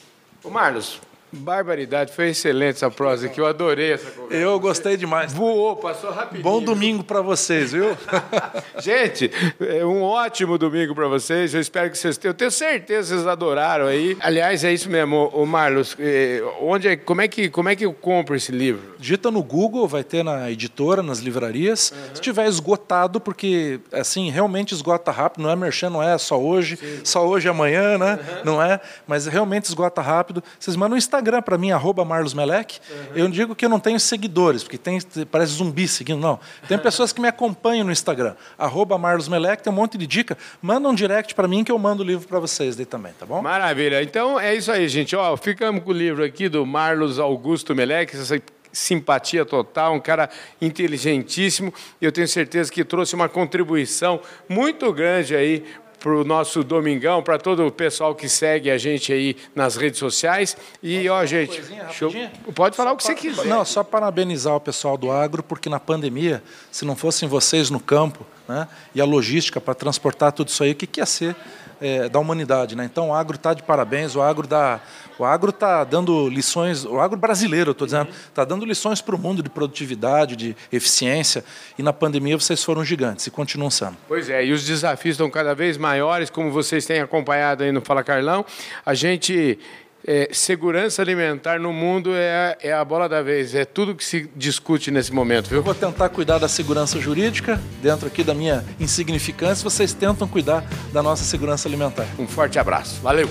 Ô 0.45 0.51
Marlos, 0.51 1.01
Barbaridade, 1.33 2.13
foi 2.13 2.29
excelente 2.29 2.77
essa 2.77 2.91
prosa 2.91 3.27
aqui, 3.27 3.41
eu 3.41 3.47
adorei 3.47 3.93
essa 3.93 4.11
conversa. 4.11 4.37
Eu 4.37 4.61
gostei 4.61 4.97
demais. 4.97 5.33
Voou, 5.33 5.75
passou 5.75 6.11
rapidinho. 6.11 6.43
Bom 6.43 6.63
domingo 6.63 7.03
para 7.03 7.21
vocês, 7.21 7.73
viu? 7.73 7.97
Gente, 8.79 9.31
é 9.61 9.85
um 9.85 10.03
ótimo 10.03 10.57
domingo 10.57 10.95
para 10.95 11.09
vocês. 11.09 11.53
Eu 11.53 11.61
espero 11.61 11.91
que 11.91 11.99
vocês 11.99 12.17
tenham. 12.17 12.31
Eu 12.31 12.37
tenho 12.37 12.51
certeza 12.51 13.09
que 13.09 13.15
vocês 13.17 13.27
adoraram 13.27 13.87
aí. 13.87 14.17
Aliás, 14.21 14.63
é 14.63 14.73
isso 14.73 14.89
mesmo, 14.89 15.29
o 15.35 15.45
Marlos. 15.45 15.97
É, 15.99 16.43
onde 16.61 16.89
é, 16.89 16.97
como, 16.97 17.21
é 17.21 17.27
que, 17.27 17.51
como 17.51 17.69
é 17.69 17.75
que 17.77 17.85
eu 17.85 17.93
compro 17.93 18.37
esse 18.37 18.53
livro? 18.53 18.95
Digita 18.97 19.31
no 19.31 19.43
Google, 19.43 19.89
vai 19.89 20.05
ter 20.05 20.23
na 20.23 20.51
editora, 20.51 21.03
nas 21.03 21.19
livrarias. 21.19 21.91
Uhum. 21.91 22.15
Se 22.15 22.21
tiver 22.21 22.47
esgotado, 22.47 23.21
porque 23.21 23.81
assim, 23.93 24.31
realmente 24.31 24.73
esgota 24.73 25.11
rápido, 25.11 25.43
não 25.43 25.51
é 25.51 25.57
merchan, 25.57 25.91
não 25.91 26.03
é 26.03 26.17
só 26.19 26.41
hoje, 26.41 26.77
Sim. 26.77 27.01
só 27.03 27.27
hoje 27.27 27.49
e 27.49 27.51
amanhã, 27.51 27.99
né? 27.99 28.15
Uhum. 28.15 28.45
Não 28.45 28.63
é, 28.63 28.81
mas 29.09 29.27
realmente 29.27 29.65
esgota 29.65 30.01
rápido. 30.01 30.43
Vocês 30.59 30.77
mandam 30.77 30.97
Instagram 30.97 31.16
Instagram 31.17 31.43
para 31.43 31.57
mim, 31.57 31.71
arroba 31.71 32.05
Marlos 32.05 32.35
Melec. 32.35 32.79
Uhum. 32.89 32.97
Eu 33.17 33.29
digo 33.29 33.55
que 33.55 33.65
eu 33.65 33.69
não 33.69 33.81
tenho 33.81 33.99
seguidores, 33.99 34.63
porque 34.63 34.77
tem, 34.77 34.99
parece 35.31 35.53
zumbi 35.53 35.89
seguindo, 35.89 36.21
não. 36.21 36.39
Tem 36.69 36.79
pessoas 36.79 37.13
que 37.13 37.21
me 37.21 37.29
acompanham 37.29 37.85
no 37.85 37.93
Instagram, 37.93 38.35
arroba 38.59 38.99
Marlos 38.99 39.29
Melec, 39.29 39.63
tem 39.63 39.73
um 39.73 39.77
monte 39.77 39.97
de 39.97 40.07
dica. 40.07 40.37
Manda 40.61 40.89
um 40.89 40.95
direct 40.95 41.35
para 41.35 41.49
mim 41.49 41.65
que 41.65 41.73
eu 41.73 41.79
mando 41.79 42.03
o 42.03 42.07
livro 42.07 42.29
para 42.29 42.39
vocês 42.39 42.77
daí 42.77 42.87
também, 42.87 43.13
tá 43.19 43.25
bom? 43.25 43.41
Maravilha. 43.41 44.03
Então 44.03 44.39
é 44.39 44.55
isso 44.55 44.71
aí, 44.71 44.89
gente. 44.89 45.17
Ó, 45.17 45.37
ficamos 45.37 45.83
com 45.83 45.91
o 45.91 45.95
livro 45.95 46.23
aqui 46.23 46.49
do 46.49 46.65
Marlos 46.67 47.19
Augusto 47.19 47.75
Melec, 47.75 48.15
essa 48.15 48.41
simpatia 48.73 49.45
total, 49.47 49.95
um 49.95 50.01
cara 50.01 50.29
inteligentíssimo. 50.61 51.73
Eu 52.01 52.13
tenho 52.13 52.29
certeza 52.29 52.71
que 52.71 52.85
trouxe 52.85 53.15
uma 53.15 53.29
contribuição 53.29 54.21
muito 54.49 54.93
grande 54.93 55.35
aí 55.35 55.65
para 56.07 56.15
o 56.15 56.23
nosso 56.23 56.63
Domingão, 56.63 57.21
para 57.21 57.37
todo 57.37 57.67
o 57.67 57.73
pessoal 57.73 58.15
que 58.15 58.29
segue 58.29 58.71
a 58.71 58.79
gente 58.79 59.13
aí 59.13 59.37
nas 59.57 59.75
redes 59.75 59.99
sociais. 59.99 60.57
E, 60.81 61.09
ó, 61.09 61.27
gente, 61.27 61.61
show... 61.95 62.13
pode 62.55 62.77
falar 62.77 62.91
só 62.91 62.95
o 62.95 62.97
que 62.97 63.03
você 63.03 63.15
quiser. 63.17 63.45
Não, 63.47 63.65
só 63.65 63.83
parabenizar 63.83 64.55
o 64.55 64.61
pessoal 64.61 64.97
do 64.97 65.11
agro, 65.11 65.43
porque 65.43 65.69
na 65.69 65.81
pandemia, 65.81 66.45
se 66.71 66.85
não 66.85 66.95
fossem 66.95 67.29
vocês 67.29 67.71
no 67.71 67.81
campo, 67.81 68.25
né, 68.47 68.69
e 68.95 69.01
a 69.01 69.05
logística 69.05 69.61
para 69.61 69.75
transportar 69.75 70.31
tudo 70.31 70.47
isso 70.47 70.63
aí, 70.63 70.71
o 70.71 70.75
que, 70.77 70.87
que 70.87 71.01
ia 71.01 71.07
ser 71.07 71.35
é, 71.81 72.09
da 72.09 72.19
humanidade. 72.19 72.77
Né? 72.77 72.85
Então 72.85 73.11
o 73.11 73.15
agro 73.15 73.37
está 73.37 73.55
de 73.55 73.63
parabéns, 73.63 74.15
o 74.15 74.23
agro 74.23 74.47
dá, 74.47 74.81
o 75.19 75.25
agro 75.25 75.51
está 75.51 75.85
dando 75.85 76.29
lições, 76.29 76.85
o 76.85 77.01
agro 77.01 77.19
brasileiro, 77.19 77.73
estou 77.73 77.87
dizendo, 77.87 78.11
está 78.11 78.45
dando 78.45 78.65
lições 78.65 79.01
para 79.01 79.15
o 79.15 79.19
mundo 79.19 79.43
de 79.43 79.51
produtividade, 79.51 80.37
de 80.37 80.57
eficiência, 80.73 81.45
e 81.79 81.83
na 81.83 81.93
pandemia 81.93 82.39
vocês 82.39 82.63
foram 82.63 82.85
gigantes 82.85 83.27
e 83.27 83.31
continuam 83.31 83.71
sendo. 83.71 83.97
Pois 84.09 84.29
é, 84.31 84.45
e 84.45 84.53
os 84.53 84.65
desafios 84.65 85.15
estão 85.15 85.31
cada 85.31 85.55
vez 85.55 85.77
maiores, 85.77 86.31
como 86.31 86.51
vocês 86.51 86.85
têm 86.87 87.01
acompanhado 87.01 87.65
aí 87.65 87.73
no 87.73 87.81
Fala 87.81 88.03
Carlão. 88.03 88.45
A 88.85 88.95
gente 88.95 89.59
é, 90.07 90.29
segurança 90.33 91.03
alimentar 91.03 91.59
no 91.59 91.73
mundo 91.73 92.15
é, 92.15 92.57
é 92.63 92.73
a 92.73 92.85
bola 92.85 93.09
da 93.09 93.21
vez, 93.23 93.55
é 93.55 93.65
tudo 93.65 93.95
que 93.95 94.05
se 94.05 94.31
discute 94.37 94.91
nesse 94.91 95.13
momento, 95.13 95.49
viu? 95.49 95.59
Eu 95.59 95.63
vou 95.63 95.75
tentar 95.75 96.09
cuidar 96.09 96.39
da 96.39 96.49
segurança 96.49 97.01
jurídica, 97.01 97.61
dentro 97.83 98.07
aqui 98.07 98.23
da 98.23 98.35
minha 98.35 98.65
insignificância, 98.79 99.65
vocês 99.65 99.93
tentam 99.93 100.29
cuidar 100.29 100.65
da 100.93 101.03
nossa 101.03 101.25
segurança 101.25 101.69
alimentar. 101.69 102.07
Um 102.19 102.27
forte 102.27 102.59
abraço, 102.59 103.01
valeu! 103.03 103.29